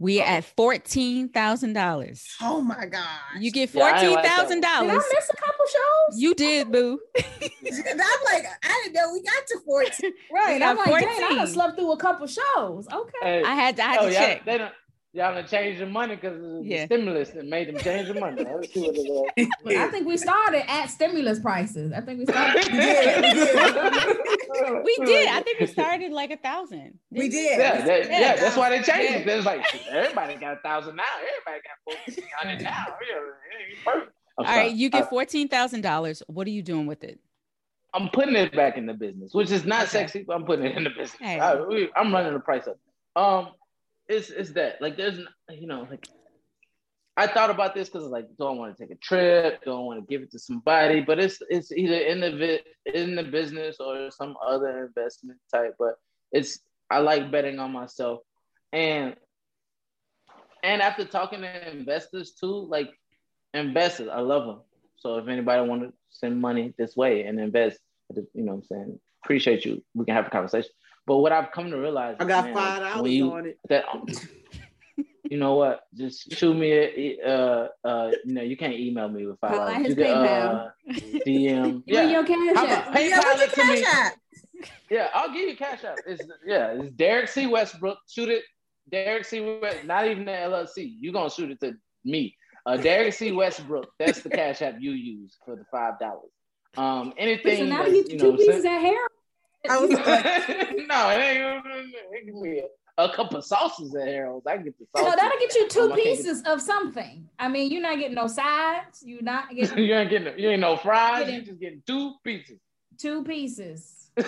[0.00, 0.24] We oh.
[0.24, 2.26] at fourteen thousand dollars.
[2.40, 3.04] Oh my god.
[3.38, 6.20] You get Yeah, I fourteen ain't like that thousand Did I miss a couple shows?
[6.20, 6.98] You did, boo.
[7.18, 10.12] I'm like, I didn't know we got to 14.
[10.32, 10.58] right.
[10.58, 11.36] got I'm like, dang, I 14.
[11.36, 12.88] done slept through a couple shows.
[12.90, 13.18] Okay.
[13.20, 14.44] Hey, I had to, I had oh, to y'all, check.
[14.46, 14.72] they don't.
[15.12, 18.44] Y'all done changed the money because of the stimulus that made them change the money.
[18.44, 19.76] Let's see what it is.
[19.76, 21.92] I think we started at stimulus prices.
[21.92, 22.64] I think we started.
[24.84, 25.28] We did.
[25.28, 26.98] I think we started like a thousand.
[27.10, 27.58] We did.
[27.58, 29.18] Yeah, that, Yeah, yeah, that's why they changed yeah.
[29.18, 29.26] it.
[29.28, 31.02] It's like everybody got a thousand now.
[31.18, 32.86] Everybody got fourteen hundred now.
[33.00, 34.12] Yeah, it ain't perfect.
[34.38, 34.66] I'm All sorry.
[34.68, 36.22] right, you get fourteen thousand dollars.
[36.28, 37.18] What are you doing with it?
[37.92, 39.90] I'm putting it back in the business, which is not Okay.
[39.90, 41.16] sexy, but I'm putting it in the business.
[41.20, 41.40] Hey.
[41.40, 41.54] I,
[41.96, 42.78] I'm running the price up.
[43.16, 43.48] Um,
[44.10, 45.18] it's it's that like there's
[45.50, 46.06] you know like
[47.16, 49.64] I thought about this because like do I want to take a trip?
[49.64, 51.00] Do I want to give it to somebody?
[51.00, 55.74] But it's it's either in the in the business or some other investment type.
[55.78, 55.94] But
[56.32, 58.20] it's I like betting on myself,
[58.72, 59.14] and
[60.62, 62.90] and after talking to investors too, like
[63.54, 64.60] investors, I love them.
[64.96, 67.78] So if anybody want to send money this way and invest,
[68.14, 69.82] you know what I'm saying, appreciate you.
[69.94, 70.70] We can have a conversation.
[71.06, 73.58] But what I've come to realize, I got man, five when dollars you- on it.
[73.68, 73.84] that
[75.30, 75.82] you know what?
[75.94, 79.84] Just shoot me a uh uh you know you can't email me with five Find
[79.84, 79.88] dollars.
[79.88, 80.66] You can PayPal.
[80.66, 80.70] uh,
[81.26, 81.72] DM.
[81.74, 82.10] You Yeah.
[82.10, 82.88] your cash How app.
[82.88, 84.12] about PayPal Yeah, what's your cash app?
[84.90, 85.98] Yeah, I'll give you cash out.
[86.06, 87.46] It's yeah, it's Derrick C.
[87.46, 87.98] Westbrook.
[88.08, 88.44] Shoot it,
[88.90, 89.40] Derrick C.
[89.40, 90.96] West, not even the LLC.
[91.00, 91.74] You're gonna shoot it to
[92.04, 92.36] me.
[92.66, 93.32] Uh Derrick C.
[93.32, 93.88] Westbrook.
[93.98, 96.30] That's the cash app you use for the five dollars.
[96.76, 98.98] Um So anything now that, you get you two know, pieces send- of hair.
[99.68, 100.06] I was like,
[100.88, 101.64] no, it ain't,
[102.12, 104.46] it can be a, a couple of sauces at Harold's.
[104.46, 105.04] I can get the sauce.
[105.04, 107.28] No, that'll get you two I can't get- pieces of something.
[107.38, 109.02] I mean, you're not getting no sides.
[109.04, 111.24] You're not getting you ain't getting you ain't no fries.
[111.26, 112.58] Get you're just getting two pieces.
[112.98, 114.10] two pieces.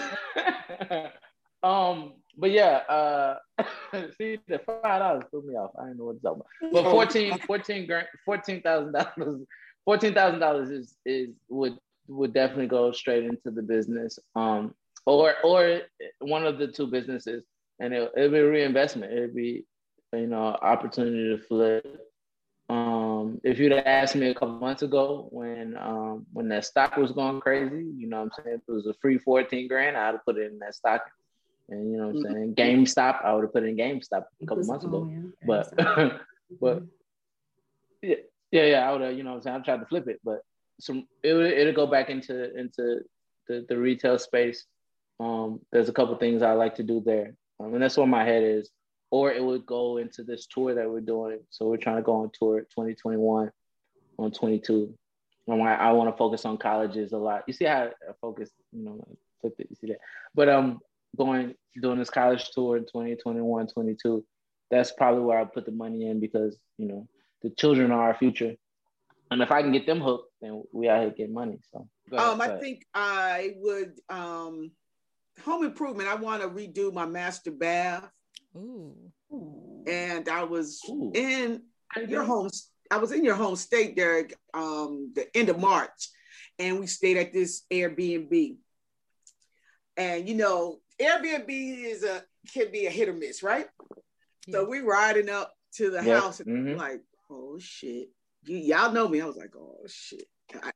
[1.63, 3.37] um, but yeah, uh,
[4.17, 5.71] see the five dollars threw me off.
[5.79, 6.47] I didn't know what to talk about.
[6.73, 6.91] But Oh.
[6.93, 9.43] 14, 14 grand, fourteen thousand dollars,
[9.85, 11.77] fourteen thousand dollars is is would
[12.09, 14.19] would definitely go straight into the business.
[14.35, 14.75] Um,
[15.07, 15.81] or or
[16.21, 17.45] one of the two businesses,
[17.81, 19.13] and it it'll be a reinvestment.
[19.13, 19.65] It'll be
[20.13, 22.09] you know opportunity to flip.
[22.69, 27.13] Um, if you'd asked me a couple months ago when um when that stock was
[27.13, 28.57] going crazy, you know what I'm saying?
[28.57, 31.03] If it was a free 14 grand, I'd have put it in that stock.
[31.69, 32.55] And you know what I'm saying?
[32.55, 35.11] GameStop, I would have put it in GameStop a couple months ago.
[35.47, 35.73] But
[36.61, 36.83] but
[38.03, 38.17] yeah,
[38.51, 39.57] yeah, yeah, I would have, you know what I'm saying?
[39.57, 40.41] I tried to flip it, but
[40.81, 43.01] some it would it'll go back into into
[43.49, 44.65] the, the retail space.
[45.23, 47.35] Um, there's a couple things I like to do there.
[47.61, 48.71] Um, and that's where my head is.
[49.11, 51.41] Or it would go into this tour that we're doing.
[51.51, 53.51] So we're trying to go on tour 2021
[54.19, 54.95] on 22.
[55.47, 57.45] And I, I want to focus on colleges a lot.
[57.47, 60.01] You see how I focus, you know, I flipped it, you see that.
[60.35, 60.81] But um
[61.17, 64.25] going doing this college tour in 2021, 22,
[64.71, 67.09] that's probably where I put the money in because, you know,
[67.43, 68.55] the children are our future.
[69.31, 71.59] And if I can get them hooked, then we out here getting money.
[71.73, 74.71] So go ahead, Um, I think I would um
[75.45, 76.09] home improvement.
[76.09, 78.09] I want to redo my master bath.
[78.57, 78.95] Ooh.
[79.87, 81.13] And I was Ooh.
[81.15, 81.63] in
[82.09, 82.51] your home.
[82.91, 86.11] I was in your home state, Derrick, um, the end of March,
[86.59, 88.57] and we stayed at this Airbnb.
[89.97, 92.23] And you know, Airbnb is a
[92.53, 93.67] can be a hit or miss, right?
[94.51, 96.21] So we riding up to the Yep.
[96.21, 96.73] house and Mhm.
[96.73, 98.11] I'm like, oh shit.
[98.45, 99.21] You, y'all know me.
[99.21, 100.29] I was like, oh shit.
[100.63, 100.73] I,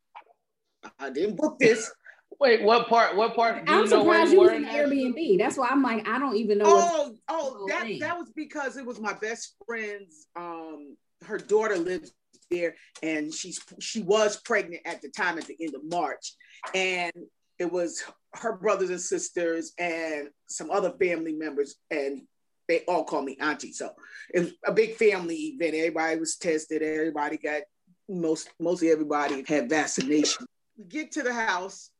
[0.98, 1.90] I didn't book this.
[2.38, 3.16] Wait, what part?
[3.16, 3.64] What part?
[3.64, 5.38] Do I'm you surprised you you was were in in the Airbnb.
[5.38, 6.64] That's why I'm like, I don't even know.
[6.66, 8.00] Oh, oh, that thing.
[8.00, 12.12] that was because it was my best friend's um her daughter lives
[12.50, 16.34] there and she's she was pregnant at the time at the end of March
[16.74, 17.12] and
[17.58, 18.02] it was
[18.34, 22.22] her brothers and sisters and some other family members and
[22.68, 23.90] they all call me auntie so
[24.32, 27.62] it was a big family event everybody was tested everybody got
[28.08, 30.46] most mostly everybody had vaccination
[30.76, 31.90] we get to the house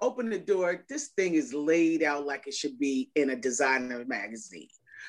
[0.00, 4.04] open the door this thing is laid out like it should be in a designer
[4.06, 4.68] magazine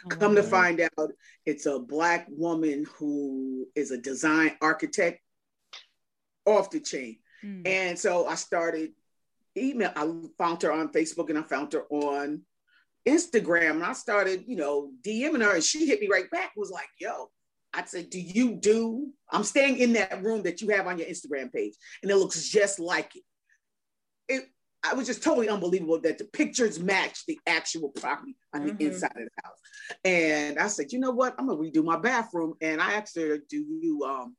[0.10, 0.50] Come to Mhm.
[0.50, 1.12] find out,
[1.46, 5.22] it's a black woman who is a design architect
[6.46, 7.20] off the chain.
[7.44, 7.68] Mm.
[7.68, 8.94] And so I started
[9.58, 9.92] email.
[9.96, 10.04] I
[10.38, 12.46] found her on Facebook and I found her on
[13.06, 13.72] Instagram.
[13.72, 16.90] And I started, you know, DMing her and she hit me right back, was like,
[17.00, 17.32] yo,
[17.74, 19.14] I said, do you do?
[19.32, 21.76] I'm staying in that room that you have on your Instagram page.
[22.02, 23.24] And it looks just like it.
[24.28, 24.50] It
[24.84, 28.82] I was just totally unbelievable that the pictures match the actual property on the Mhm.
[28.82, 29.60] inside of the house.
[30.06, 31.36] And I said, you know what?
[31.38, 32.54] I'm gonna redo my bathroom.
[32.62, 34.38] And I asked her, do you um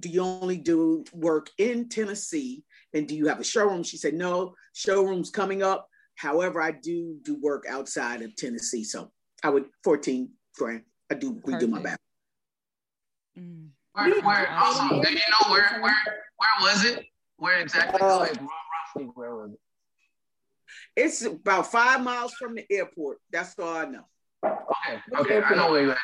[0.00, 2.64] do you only do work in Tennessee?
[2.94, 3.82] And do you have a showroom?
[3.82, 5.88] She said, no, showroom's coming up.
[6.14, 8.84] However, I do do work outside of Tennessee.
[8.84, 9.12] So
[9.42, 10.84] I would 14 grand.
[11.10, 11.98] I do redo my bathroom.
[13.36, 13.68] Mm.
[13.92, 15.00] Where, where, also, Awesome.
[15.00, 15.96] do you know where, where,
[16.36, 17.06] where was it?
[17.36, 18.00] Where exactly?
[18.00, 19.60] Uh, like, roughly, where was it?
[20.96, 23.18] It's about five miles from the airport.
[23.32, 24.04] That's all I know.
[24.44, 25.96] Okay, okay, I know where you're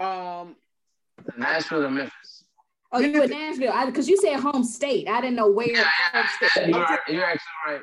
[0.00, 0.06] at.
[0.06, 0.56] Um,
[1.36, 2.44] Nashville or Memphis.
[2.92, 3.86] Oh, you in Nashville?
[3.86, 5.08] Because you said home state.
[5.08, 5.68] I didn't know where.
[5.68, 7.80] Yeah, yeah, yeah, you're, right- you're actually right.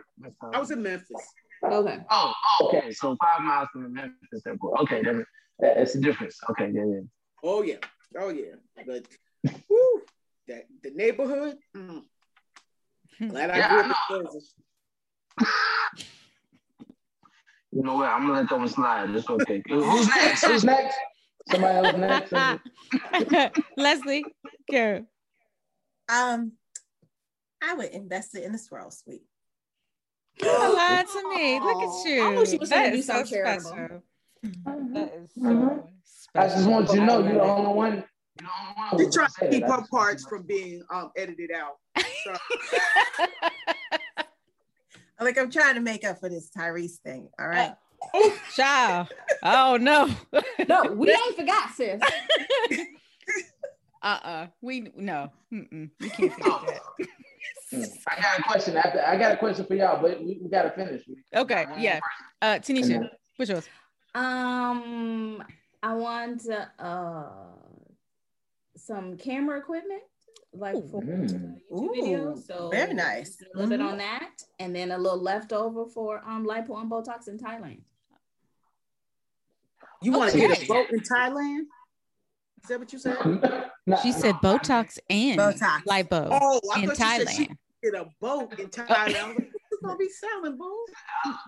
[0.54, 1.22] I was in Memphis.
[1.64, 2.00] Okay.
[2.10, 2.92] Oh, oh, okay.
[2.92, 4.82] So five miles from the Memphis airport.
[4.82, 5.26] Okay, that-
[5.60, 6.40] that's the difference.
[6.52, 7.00] Okay, yeah, yeah.
[7.44, 7.78] Oh yeah,
[8.20, 8.56] oh yeah.
[8.86, 9.08] But
[9.68, 10.02] whew,
[10.48, 11.58] that the neighborhood.
[11.76, 12.04] mm.
[13.30, 14.54] Glad I Yeah, grew I up in Kansas.
[17.72, 18.08] You know what?
[18.10, 19.10] I'm gonna let that one slide.
[19.12, 19.62] It's okay.
[19.70, 20.46] Who's next?
[20.46, 20.98] Who's next?
[21.50, 23.60] Somebody else next?
[23.78, 24.26] Leslie,
[24.70, 25.04] Kara.
[26.10, 26.54] Um,
[27.62, 29.24] I would invest it in the swirl suite.
[30.42, 31.60] You lied to me.
[31.60, 32.24] Look at you.
[32.24, 33.70] I knew she was gonna That do is so something charitable.
[33.70, 34.04] special.
[34.94, 35.90] That is so.
[36.36, 37.94] I just want you to know you're the only one.
[37.94, 38.04] You're
[38.40, 38.90] the only one.
[38.92, 39.72] who She was trying gonna keep that.
[39.72, 41.74] Her parts from being um, edited out.
[42.24, 42.34] So,
[45.20, 47.30] Like I'm trying to make up for this Tyrese thing.
[47.40, 47.74] All right.
[48.14, 48.40] it.
[48.56, 49.08] Child.
[49.44, 50.10] Oh no.
[50.68, 52.02] No, we ain't forgot, sis.
[54.04, 54.48] Uh-uh.
[54.62, 55.32] We no.
[55.54, 55.90] Mm-mm.
[56.00, 57.08] We can't forget that.
[57.74, 57.98] Mm.
[58.08, 59.02] I got a question after.
[59.06, 61.04] I got a question for y'all, but we, we gotta finish.
[61.36, 62.00] Okay, One yeah.
[62.00, 62.84] person.
[62.84, 63.68] Uh Tanisha, what's yours?
[64.16, 65.44] Um,
[65.84, 66.44] I want
[66.80, 67.26] uh
[68.76, 70.02] some camera equipment,
[70.60, 71.60] like for Mm.
[71.72, 72.46] YouTube videos.
[72.46, 73.38] So very nice.
[73.42, 73.92] A little bit Mhm.
[73.92, 77.82] on that, and then a little leftover for um lipo and Botox in Thailand.
[80.02, 81.62] you want to get a boat in Thailand?
[82.64, 83.18] Is that what you said?
[83.86, 85.84] Nah, She said Botox and Botox.
[85.86, 87.58] lipo Oh, I in thought you said she Thailand.
[87.84, 88.90] get a boat in Thailand.
[88.90, 90.86] I was like, what you gonna be selling, boo?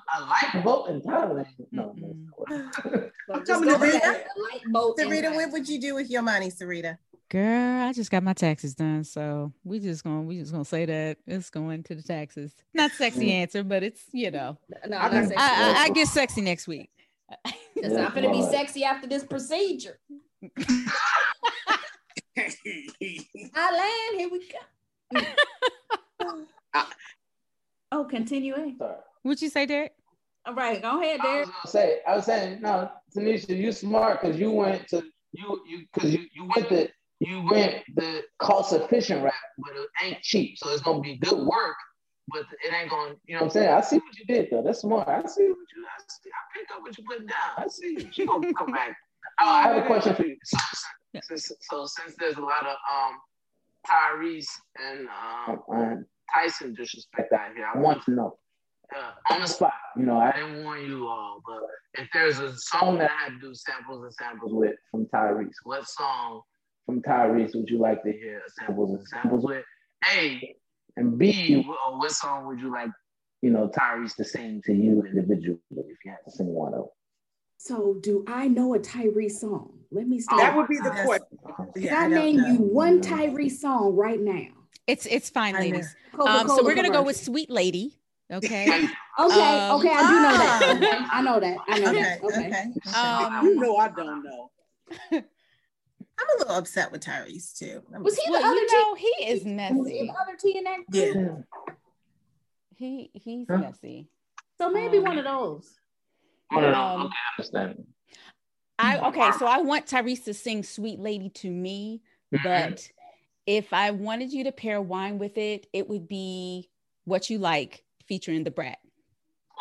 [0.10, 1.48] I like boat in Thailand.
[1.72, 3.12] No, Mm-mm.
[3.28, 4.00] So I'm coming to with Rita.
[4.00, 5.00] that, a light boat.
[5.00, 6.98] in Sarita, what would you do with your money, Sarita?
[7.30, 10.86] Girl, I just got my taxes done, so we just gonna we just gonna say
[10.86, 12.56] that it's going to the taxes.
[12.74, 13.32] Not sexy Mm.
[13.34, 14.58] answer, but it's you know
[14.88, 15.36] No, I- not I, sexy.
[15.38, 16.90] I, I get sexy next week.
[17.76, 20.00] it's not gonna be sexy after this procedure.
[22.36, 24.50] Thailand, here we
[25.14, 25.26] go.
[27.92, 28.56] oh, continue.
[28.56, 28.72] eh?
[29.22, 29.94] What'd you say, Derrick?
[30.46, 31.50] All right, go ahead, I Derrick.
[31.64, 35.86] was say, I was saying, no, Tanisha, you smart because you went to you you
[35.94, 40.58] because you you went the you went the cost efficient route, but it ain't cheap,
[40.58, 41.76] so it's gonna be good work,
[42.30, 43.70] but it ain't gonna, you know what I'm saying?
[43.70, 44.62] I see what you did though.
[44.64, 45.08] That's smart.
[45.08, 46.30] I see what you I see.
[46.30, 47.52] I pick up what you put down.
[47.58, 48.96] I see you gonna come back.
[49.42, 50.38] Oh, I have a question for you.
[50.44, 50.58] So,
[51.14, 51.22] Yeah.
[51.24, 53.14] since, so since there's a lot of um
[53.88, 54.48] Tyrese
[54.82, 58.38] and um, um Tyson disrespect out here, I want to know
[58.96, 59.74] uh, on the spot.
[59.98, 61.62] You know, I didn't warn you all, but
[62.02, 65.52] if there's a song that I had to do samples and samples with from Tyrese,
[65.64, 66.42] what song
[66.90, 69.64] from Tyrese would you like to hear samples and samples with?
[70.16, 70.56] A
[70.98, 72.90] and B, what, or what song would you like
[73.42, 76.80] you know, Tyrese to sing to you individually if you had to sing one of
[76.80, 76.88] them?
[77.58, 79.72] So, do I know a Tyrese song?
[79.92, 80.42] Let me start.
[80.42, 81.38] That would be the question.
[81.76, 82.48] Can Yeah, I, don't name know.
[82.48, 84.48] you one Tyrese song right now?
[84.88, 85.96] It's it's fine, I ladies.
[86.20, 87.18] Um, so we're gonna go with.
[87.18, 88.00] Sweet Lady.
[88.32, 88.88] Okay.
[89.20, 90.98] Okay, Um, okay, I do know that.
[91.02, 91.10] Ah.
[91.12, 91.58] I know that.
[91.68, 92.24] I know Okay, that.
[92.24, 92.48] okay.
[92.48, 92.72] Okay.
[92.88, 92.98] okay.
[92.98, 94.50] Um, You know, I don't know.
[96.20, 97.82] I'm a little upset with Tyrese too.
[97.94, 98.76] I'm- Was he well, the other you T?
[98.76, 100.08] know, he is Was he messy.
[100.08, 100.80] the other T in that?
[100.92, 101.76] Yeah.
[102.76, 103.58] He he's Huh?
[103.58, 104.10] messy.
[104.58, 105.80] So maybe Um, one of those.
[106.50, 106.82] One of them.
[106.82, 107.88] Um, Okay, I understand.
[108.82, 112.02] I okay, so I want Tyrese to sing "Sweet Lady" to me,
[112.44, 112.90] but
[113.46, 116.70] if I wanted you to pair wine with it, it would be
[117.04, 118.80] "What You Like" featuring Da Brat.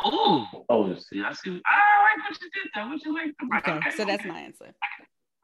[0.04, 1.60] Oh, oh, see, I see.
[1.66, 2.86] I like what you did there.
[2.88, 3.34] What you like?
[3.38, 3.68] Da Brat.
[3.86, 4.72] Okay, so that's my answer.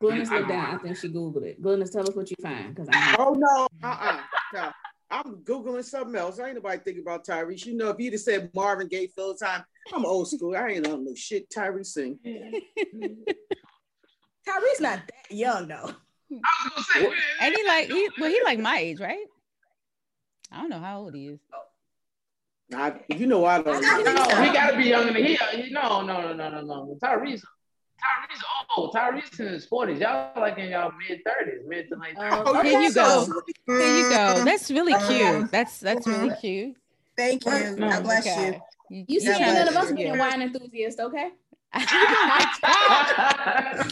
[0.05, 0.75] Glynis looked down.
[0.75, 1.63] I think she Googled it.
[1.63, 2.75] Glynis, tell us what you find.
[2.75, 4.21] Because I Oh no, uh-uh.
[4.53, 4.71] No.
[5.11, 6.41] I'm googling something else.
[6.41, 7.67] I ain't nobody thinking about Tyrese.
[7.67, 10.57] You know, if you'd have said Marvin Gaye full time, I'm old school.
[10.57, 11.49] I ain't on no shit.
[11.51, 12.19] Tyrese sing.
[14.47, 15.91] Tyrese's not that young though.
[16.33, 19.25] I was gonna say, And he like he well he like my age, right?
[20.51, 21.41] I don't know how old he is.
[22.75, 23.85] I, you know, I don't.
[23.85, 24.13] I know.
[24.13, 24.25] know.
[24.25, 25.37] no, he gotta be younger than he.
[25.37, 26.99] he no, no, no, no, no, no.
[27.03, 27.43] Tyrese,
[28.75, 28.95] Tyrese old.
[28.95, 30.01] Tyrese in his forties.
[30.01, 32.15] Y'all like in y'all mid thirties, mid to late.
[32.17, 32.43] 30s.
[32.47, 33.25] Oh, here you go.
[33.25, 34.45] so- There you go.
[34.45, 35.51] That's really cute.
[35.51, 36.77] That's that's really cute.
[37.17, 37.77] Thank you.
[37.77, 38.61] No, God bless Okay.
[38.91, 39.05] you.
[39.09, 41.31] You see, Yeah, ain't none of us being wine enthusiasts, okay?
[41.73, 43.89] I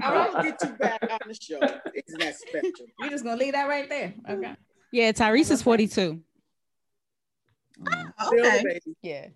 [0.00, 1.58] won't get you back on the show.
[1.94, 2.86] Isn't that special?
[3.00, 4.12] We're just gonna leave that right there.
[4.28, 4.54] Okay.
[4.92, 6.20] yeah, Tyrese is 42.
[7.80, 7.92] Still
[8.26, 8.58] Okay.
[8.58, 8.96] the baby.
[9.02, 9.26] Yeah.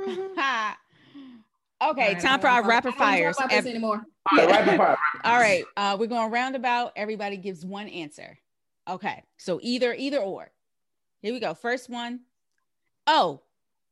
[0.00, 0.74] Mhm.
[1.82, 1.86] Ha.
[1.86, 3.36] All Okay, right, time for our don't- rapid I don't wanna fires.
[3.36, 4.06] Talk about Ev- this anymore.
[4.30, 4.96] All right, rapid fire.
[5.24, 6.92] All right, uh, we're going roundabout.
[6.96, 8.38] Everybody gives one answer.
[8.88, 10.50] Okay, so either either or.
[11.22, 11.54] Here we go.
[11.54, 12.20] First one.
[13.06, 13.40] Oh,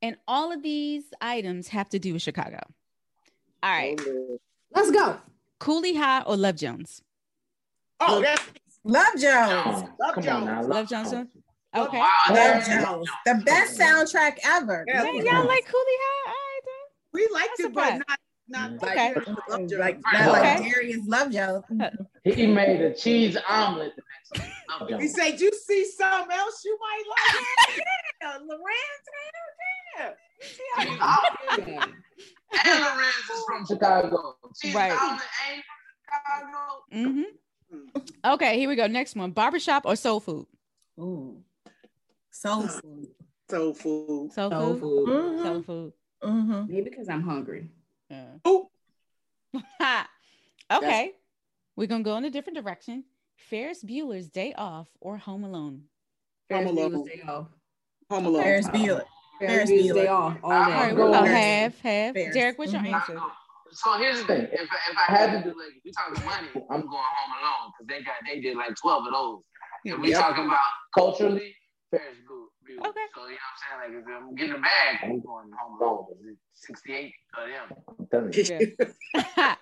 [0.02, 2.58] and all of these items have to do with Chicago.
[3.62, 4.00] All right,
[4.72, 5.18] Let's go.
[5.58, 7.02] Cooley High or Love Jones?
[8.00, 8.42] Oh, that's
[8.84, 9.82] Love Jones.
[9.82, 10.46] Come Love Jones.
[10.46, 11.28] now, Love Johnson.
[11.76, 11.98] Okay.
[11.98, 13.08] Wow, Love Jones.
[13.26, 14.84] The best soundtrack ever.
[14.88, 15.02] Yeah.
[15.04, 16.29] Man, y'all like Cooley High?
[17.12, 17.28] All right, then.
[17.28, 18.82] we liked I'm it, but not not Mm.
[18.82, 19.14] like Okay.
[19.48, 19.72] Love Jones.
[19.72, 20.12] Like, Right.
[20.12, 20.70] not like Okay.
[20.70, 21.64] Darius Love Jones.
[22.24, 24.52] He made a cheese omelet the next day.
[24.98, 25.14] He Jones.
[25.14, 27.46] said, "You see something else you might like?"
[28.20, 29.04] yeah, Larenz,
[29.98, 30.14] yeah.
[30.42, 31.82] Cheese.
[32.64, 34.36] And Larenz is from Chicago.
[34.60, 34.92] Cheese Right.
[35.00, 35.80] omelet ain't from
[36.42, 36.84] Chicago.
[36.92, 37.22] hmm
[38.34, 38.86] Okay, here we go.
[38.88, 40.46] Next one: barbershop or soul food?
[40.98, 41.42] Ooh.
[42.30, 43.08] Soul food.
[43.48, 44.32] Soul food.
[44.32, 44.80] Soul, Soul food.
[44.80, 45.08] food.
[45.08, 45.42] Mhm.
[45.42, 45.92] Soul food.
[46.22, 46.68] Mhm.
[46.68, 47.68] Maybe because I'm hungry.
[48.10, 48.26] Yeah.
[48.46, 48.68] Ooh.
[49.80, 50.08] Ha.
[50.72, 51.12] okay,
[51.76, 53.04] we're gonna go in a different direction.
[53.36, 55.84] Ferris Bueller's Day Off or Home Alone?
[56.52, 57.04] Home Alone.
[57.06, 57.46] Day off.
[58.10, 58.42] Home Alone.
[58.42, 59.02] Ferris Bueller.
[59.38, 59.94] Ferris Ferris Bueller's Bueller.
[59.94, 60.36] Day off.
[60.42, 60.72] All All All day.
[60.74, 61.30] right, we'll go Ferris.
[61.30, 62.14] half, half.
[62.14, 62.34] Ferris.
[62.34, 62.94] Derrick, what's your Mhm.
[62.94, 63.20] answer?
[63.72, 64.68] So here's the thing: if, if
[64.98, 68.02] I had to do like if we talking money, I'm going home alone because they
[68.04, 69.42] got they did like twelve of those.
[69.84, 70.18] If we Yep.
[70.20, 70.58] talking about
[70.94, 71.54] culturally,
[71.90, 72.39] Ferris Bueller.
[72.78, 73.06] Okay.
[73.14, 73.78] So you know what I'm saying?
[73.80, 76.04] Like if I'm getting a bag, I'm going home alone.
[76.06, 77.66] 'cause it's Sixty-eight of them.
[77.98, 78.44] I'm telling you.
[79.14, 79.54] Yeah.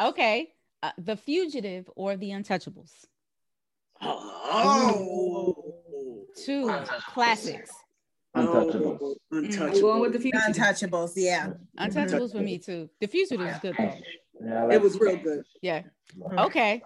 [0.08, 0.52] okay,
[0.82, 3.06] uh, The Fugitive or The Untouchables?
[4.00, 5.54] Oh.
[6.36, 7.04] Two Untouchables.
[7.06, 7.70] classics.
[8.36, 8.98] Untouchables.
[9.00, 9.80] Oh, I'm Untouchable.
[9.80, 10.38] going with the future.
[10.38, 11.12] Untouchables.
[11.16, 11.52] Yeah.
[11.78, 12.88] Untouchables for me too.
[13.00, 13.96] The Fugitive is good though.
[14.44, 15.42] Yeah, like It was real good.
[15.62, 15.82] Yeah.
[16.38, 16.82] Okay.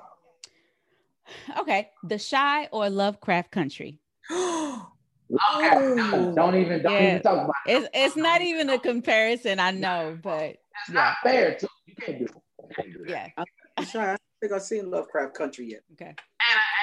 [1.59, 1.91] Okay.
[2.05, 3.99] The Chi or Lovecraft Country?
[5.31, 5.71] Okay.
[6.11, 7.09] Don't, don't even don't Yeah.
[7.11, 7.73] even talk about it.
[7.77, 10.59] It's it's not even a comparison, I know, but It's
[10.89, 11.69] yeah, not fair too.
[11.87, 12.75] You can't do it.
[12.77, 13.29] Can't do yeah.
[13.77, 14.03] I'm sure.
[14.13, 15.81] I think I've seen Lovecraft Country yet.
[15.93, 16.15] Okay.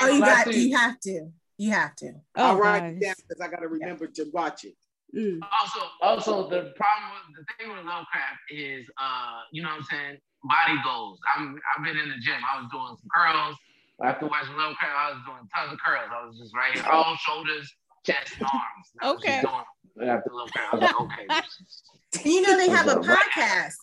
[0.02, 0.46] Oh, you got.
[0.46, 1.30] thing- You have to.
[1.58, 2.14] You have to.
[2.38, 4.76] Oh, I'll write it down because I got to remember to watch it.
[5.16, 5.40] Mm.
[5.60, 9.84] Also, also the problem with the thing with Lovecraft is, uh, you know what I'm
[9.90, 10.18] saying?
[10.44, 11.20] Body goals.
[11.36, 12.40] I'm I've been in the gym.
[12.48, 13.58] I was doing some curls.
[14.02, 16.08] After watching Lovecraft, I was doing tons of curls.
[16.16, 17.68] I was just right here, all shoulders,
[18.06, 18.54] chest, arms.
[19.02, 19.42] I was just Okay.
[19.42, 20.34] doing- after I
[20.74, 21.26] was like, okay.
[21.30, 21.84] this is-
[22.26, 23.18] You know they have a This is right.
[23.36, 23.74] podcast.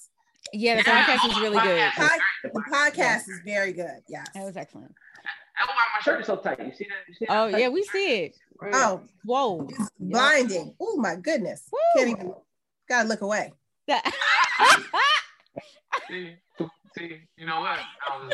[0.53, 1.79] Yeah, the Yeah, podcast is really good.
[1.91, 2.21] podcast is Pod-
[2.55, 4.01] The podcast is very good.
[4.09, 4.95] Yeah, That was excellent.
[5.59, 6.59] That's why my shirt is so tight.
[6.59, 7.09] You see that?
[7.09, 7.37] You see that?
[7.37, 8.37] Oh yeah, we see it.
[8.73, 9.67] Oh, Whoa.
[9.71, 10.75] it's blinding.
[10.81, 11.69] Oh my goodness.
[11.73, 11.79] Woo.
[11.97, 12.35] Can't even.
[12.89, 13.53] Gotta look away.
[16.09, 16.37] See,
[16.97, 17.79] see, you know what?
[18.09, 18.33] I was,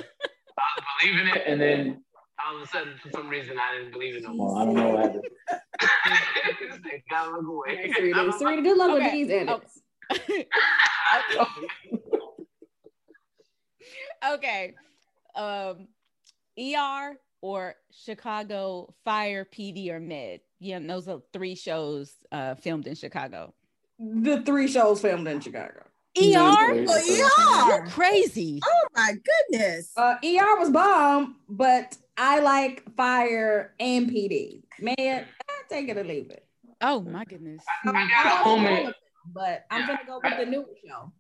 [0.59, 2.05] I was believing it, and then
[2.47, 4.59] all of a sudden, for some reason, I didn't believe it no more.
[4.61, 5.24] I don't know what happened.
[7.11, 7.93] Gotta look away.
[7.97, 9.05] Serena, Serena, good luck Okay.
[9.05, 9.80] with these edits.
[14.34, 14.74] okay.
[15.34, 15.88] Um,
[16.59, 20.40] ER or Chicago Fire, PD, or Med.
[20.61, 23.53] Yeah, those are three shows uh, filmed in Chicago.
[23.99, 25.82] the three shows filmed in Chicago.
[26.18, 26.84] ER?
[26.88, 28.61] Oh, You're crazy.
[28.64, 29.14] Oh my
[29.51, 29.93] goodness.
[29.97, 34.62] Uh, ER was bomb, but I like Fire and PD.
[34.80, 34.96] Man,
[35.48, 36.46] I take it or leave it.
[36.80, 37.62] Oh my goodness.
[37.86, 38.92] I got a homie.
[39.32, 41.12] But I'm gonna go with the new show.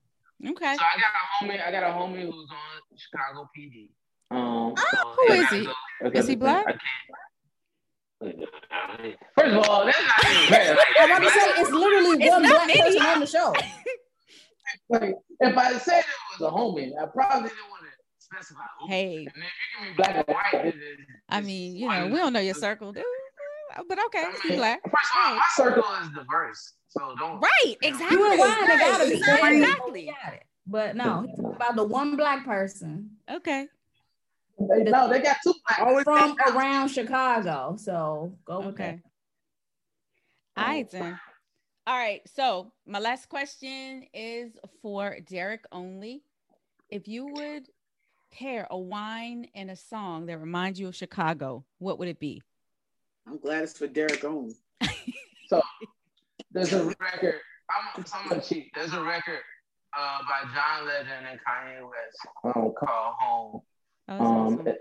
[0.44, 0.74] Okay.
[0.76, 1.66] So I got a homie.
[1.66, 3.90] I got a homie who's on Chicago PD.
[4.30, 5.64] Um, so Who I is gotta he?
[5.66, 6.66] go- Is he black?
[6.66, 6.80] I can't-
[9.36, 10.54] First of all, that's not even
[11.00, 12.80] I'm about to say it's literally It's one black me.
[12.80, 13.52] person on the show.
[14.88, 17.81] like, if I said it was a homie, I probably didn't want to
[18.32, 18.62] specify.
[18.80, 18.88] who.
[18.88, 22.06] Hey, And if you give me black and white, it, it, I mean, you know,
[22.06, 23.04] we don't know your circle, dude.
[23.88, 24.82] But okay, he black.
[24.82, 27.40] First of all, my circle is diverse, so don't.
[27.40, 28.16] Right, exactly.
[28.16, 29.58] You and Ryan they gotta Exactly.
[29.58, 30.16] Exactly.
[30.66, 33.66] But no, he's talking about the one black person Okay.
[34.58, 35.80] They, no, they got two black.
[35.80, 37.76] Always from around Chicago.
[37.78, 39.00] So go with Okay.
[40.56, 40.62] that.
[40.62, 41.18] All right, then.
[41.86, 42.20] All right.
[42.26, 44.52] So my last question is
[44.82, 46.22] for Derrick only.
[46.90, 47.68] If you would
[48.32, 52.42] pair a wine and a song that reminds you of Chicago, what would it be?
[53.26, 54.54] I'm glad it's for Derrick Owen.
[55.48, 55.60] So
[56.50, 57.34] there's a record.
[57.70, 58.70] I'm, I'm gonna cheat.
[58.74, 59.40] There's a record
[59.98, 62.18] uh, by John Legend and Kanye West
[62.56, 63.60] um, called Home.
[64.08, 64.22] Oh, Um,
[64.54, 64.66] awesome.
[64.68, 64.78] it-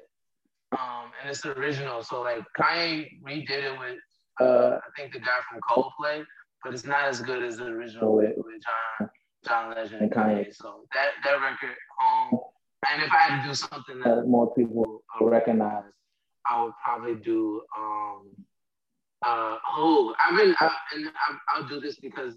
[0.72, 2.02] um, and it's the original.
[2.04, 3.98] So like Kanye redid it with
[4.40, 6.24] uh, I think the guy from Coldplay,
[6.64, 9.10] but it's not as good as the original with, with John
[9.46, 10.56] John Legend and Kanye.
[10.56, 12.40] So that that record, Home.
[12.90, 15.84] And if I had to do something that more people recognize,
[16.50, 18.32] I would probably do um,
[19.24, 22.36] uh, oh, I've been, I, and I, I'll do this because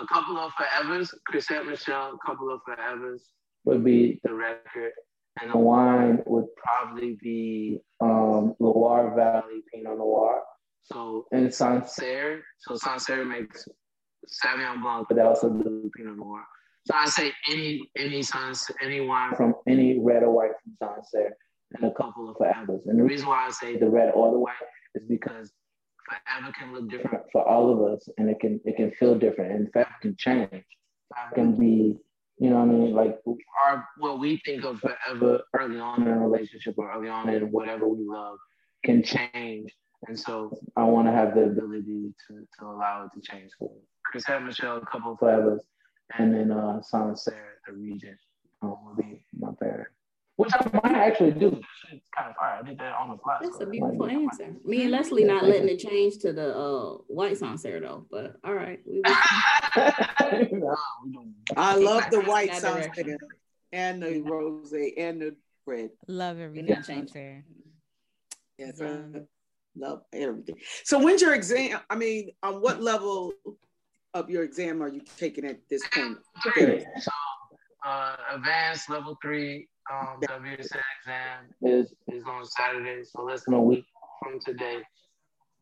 [0.00, 3.20] a couple of forevers, Chrisette Michelle, a couple of forevers
[3.64, 4.92] would be the record,
[5.40, 10.42] and the wine would probably be um, Loire Valley Pinot Noir.
[10.84, 13.66] So in Sancerre, so Sancerre makes
[14.28, 16.44] Sauvignon Blanc, but they also do Pinot Noir.
[16.86, 21.36] So I say any any sans any wine from any red or white from Sancerre,
[21.74, 22.86] and a couple of forevers.
[22.86, 24.54] And the reason why I say the red or the white
[24.94, 25.52] is because
[26.06, 29.52] forever can look different for all of us and it can it can feel different
[29.52, 30.50] and forever can change.
[30.50, 31.96] Forever can be,
[32.38, 33.18] you know what I mean, like
[33.64, 37.50] our what we think of forever early on in a relationship or early on in
[37.50, 38.38] whatever we love
[38.84, 39.72] can change.
[40.06, 43.52] And so I want to have the ability to, to allow it to change.
[43.58, 43.72] So
[44.12, 45.60] Chrisette Michelle, a couple of forevers,
[46.18, 48.16] and then uh Sancerre, the region,
[48.62, 49.88] um, will be my favorite.
[50.36, 51.60] Which I might actually do.
[51.92, 52.58] It's kind of fire.
[52.60, 53.38] I did that on the fly.
[53.40, 54.52] That's so a beautiful might be- answer.
[54.64, 58.52] Me and Leslie not letting it change to the uh, white Sancerre though, but all
[58.54, 58.80] right.
[58.84, 59.14] We will.
[60.52, 62.92] No, we don't- I love the white direction.
[62.94, 63.18] Sancerre
[63.72, 65.36] and the rose and the
[65.66, 65.90] red.
[66.08, 66.82] Love everything Yeah.
[66.88, 67.04] yeah.
[67.12, 67.44] there.
[68.58, 69.20] Yes, Um, I
[69.76, 70.56] love everything.
[70.84, 71.78] So when's your exam?
[71.90, 73.34] I mean, on what level
[74.14, 76.18] of your exam are you taking at this point?
[76.42, 76.86] Three.
[77.00, 77.10] So,
[77.84, 83.60] uh, advanced level three um, WSA exam is is on Saturday, so less than a
[83.62, 83.84] week
[84.22, 84.78] from today.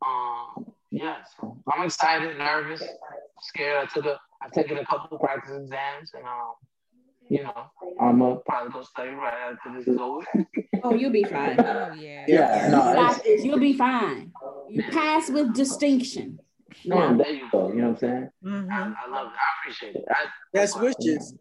[0.07, 2.83] Um, yeah, so I'm excited, nervous,
[3.41, 3.79] scared.
[3.83, 6.53] I took a I've taken a couple of practice exams, and um,
[7.29, 7.65] you know,
[8.01, 10.27] I'm gonna probably go study right after this is over.
[10.85, 11.55] Oh, you'll be fine.
[11.61, 12.25] Oh yeah.
[12.27, 13.45] Yeah, You no, got it's.
[13.45, 14.33] You'll be fine.
[14.69, 16.41] You pass with distinction.
[16.85, 17.68] No, there you go.
[17.68, 18.29] You know what I'm saying?
[18.45, 18.70] Mhm.
[18.70, 19.33] I, I love it.
[19.33, 20.05] I appreciate it.
[20.11, 21.35] I, Best wishes.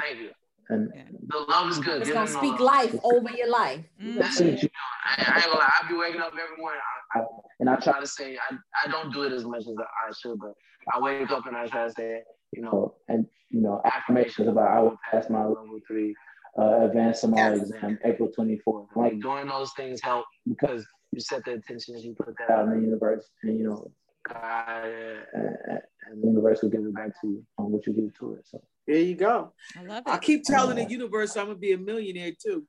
[0.00, 0.30] Thank you.
[0.68, 1.02] And Yeah.
[1.28, 2.02] the love is good.
[2.02, 2.60] It's gonna speak love.
[2.60, 3.84] life over your life.
[3.98, 4.70] That's what you doing.
[5.04, 5.70] I, I ain't gonna lie.
[5.82, 6.80] I be waking up every morning,
[7.14, 7.22] I, I,
[7.58, 10.38] and I try to say I, I don't do it as much as I should,
[10.38, 10.52] but
[10.94, 14.68] I wake up and I try to say, you know, and you know, affirmations about
[14.70, 16.14] I will pass my level three
[16.58, 17.70] uh, advanced sommelier Yes.
[17.70, 18.86] exam April 24th.
[18.94, 22.78] Like doing those things help because you set the intentions, you put that out in
[22.78, 23.90] the universe, and you know,
[24.28, 24.86] God
[25.36, 28.34] uh, and the universe will give it back to you on what you give to
[28.34, 28.46] it.
[28.46, 29.52] So There you go.
[29.78, 30.10] I love it.
[30.10, 32.66] I keep telling the universe I'm gonna be a millionaire too.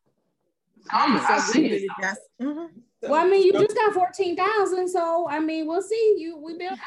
[0.78, 1.22] it's coming.
[1.24, 1.92] I see it.
[2.00, 2.18] Yes.
[2.42, 2.70] Mhm.
[3.04, 6.16] Well, I mean, you just got fourteen thousand, so I mean, we'll see.
[6.20, 6.80] You we build it.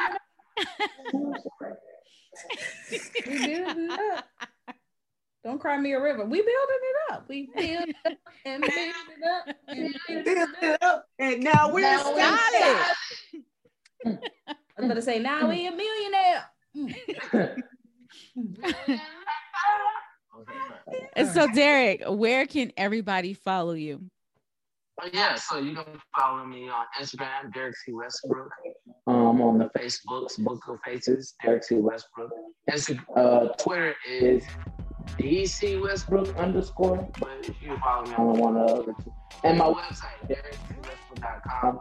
[3.26, 4.24] We building it up.
[5.44, 6.24] Don't cry me a river.
[6.24, 7.28] We building it up.
[7.28, 8.12] We build it up
[8.44, 11.04] and build it up and build Build it up.
[11.18, 12.20] and now we're Now we
[14.04, 14.30] got it.
[14.48, 17.56] I was gonna say now we a millionaire.
[21.16, 24.02] And so Derrick, where can everybody follow you?
[25.00, 25.84] Oh, yeah, so you can
[26.16, 27.92] follow me on Instagram, Derrick C.
[27.92, 28.50] Westbrook.
[29.06, 31.76] Um, on the Facebooks, Book of Faces, Derrick C.
[31.76, 32.30] Westbrook.
[32.70, 34.44] Insta- uh, Twitter is
[35.18, 39.12] DC Westbrook underscore, but if you follow me on one of the other two.
[39.42, 41.80] And my website, DerrickCWestbrook.com.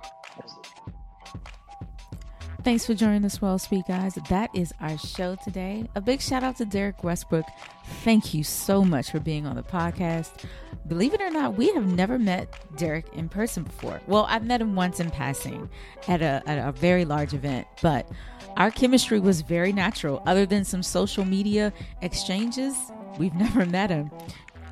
[2.64, 4.18] Thanks for joining us, Swirl Suite, guys.
[4.30, 5.90] That is our show today.
[5.96, 7.44] A big shout out to Derrick Westbrook.
[8.06, 10.46] Thank you so much for being on the podcast.
[10.88, 12.48] Believe it or not, we have never met
[12.78, 14.00] Derrick in person before.
[14.08, 15.70] Well, I've met him once in passing
[16.08, 18.10] at a, at a very large event, but
[18.56, 20.24] our chemistry was very natural.
[20.26, 22.78] Other than some social media exchanges,
[23.20, 24.10] we've never met him.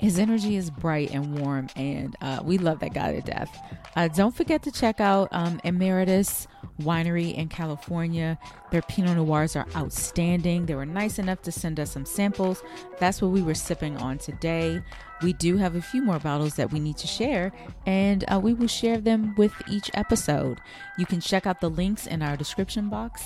[0.02, 3.56] His energy is bright and warm, and uh, we love that guy to death.
[3.96, 6.48] Uh, don't forget to check out um, Emeritus
[6.82, 8.40] Winery in California.
[8.72, 10.66] Their Pinot Noirs are outstanding.
[10.66, 12.64] They were nice enough to send us some samples.
[12.98, 14.82] That's what we were sipping on today.
[15.22, 17.52] We do have a few more bottles that we need to share,
[17.86, 20.60] and uh, we will share them with each episode.
[20.98, 23.24] You can check out the links in our description box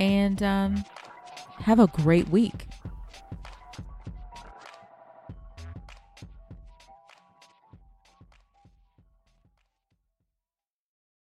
[0.00, 0.84] and um,
[1.58, 2.66] have a great week.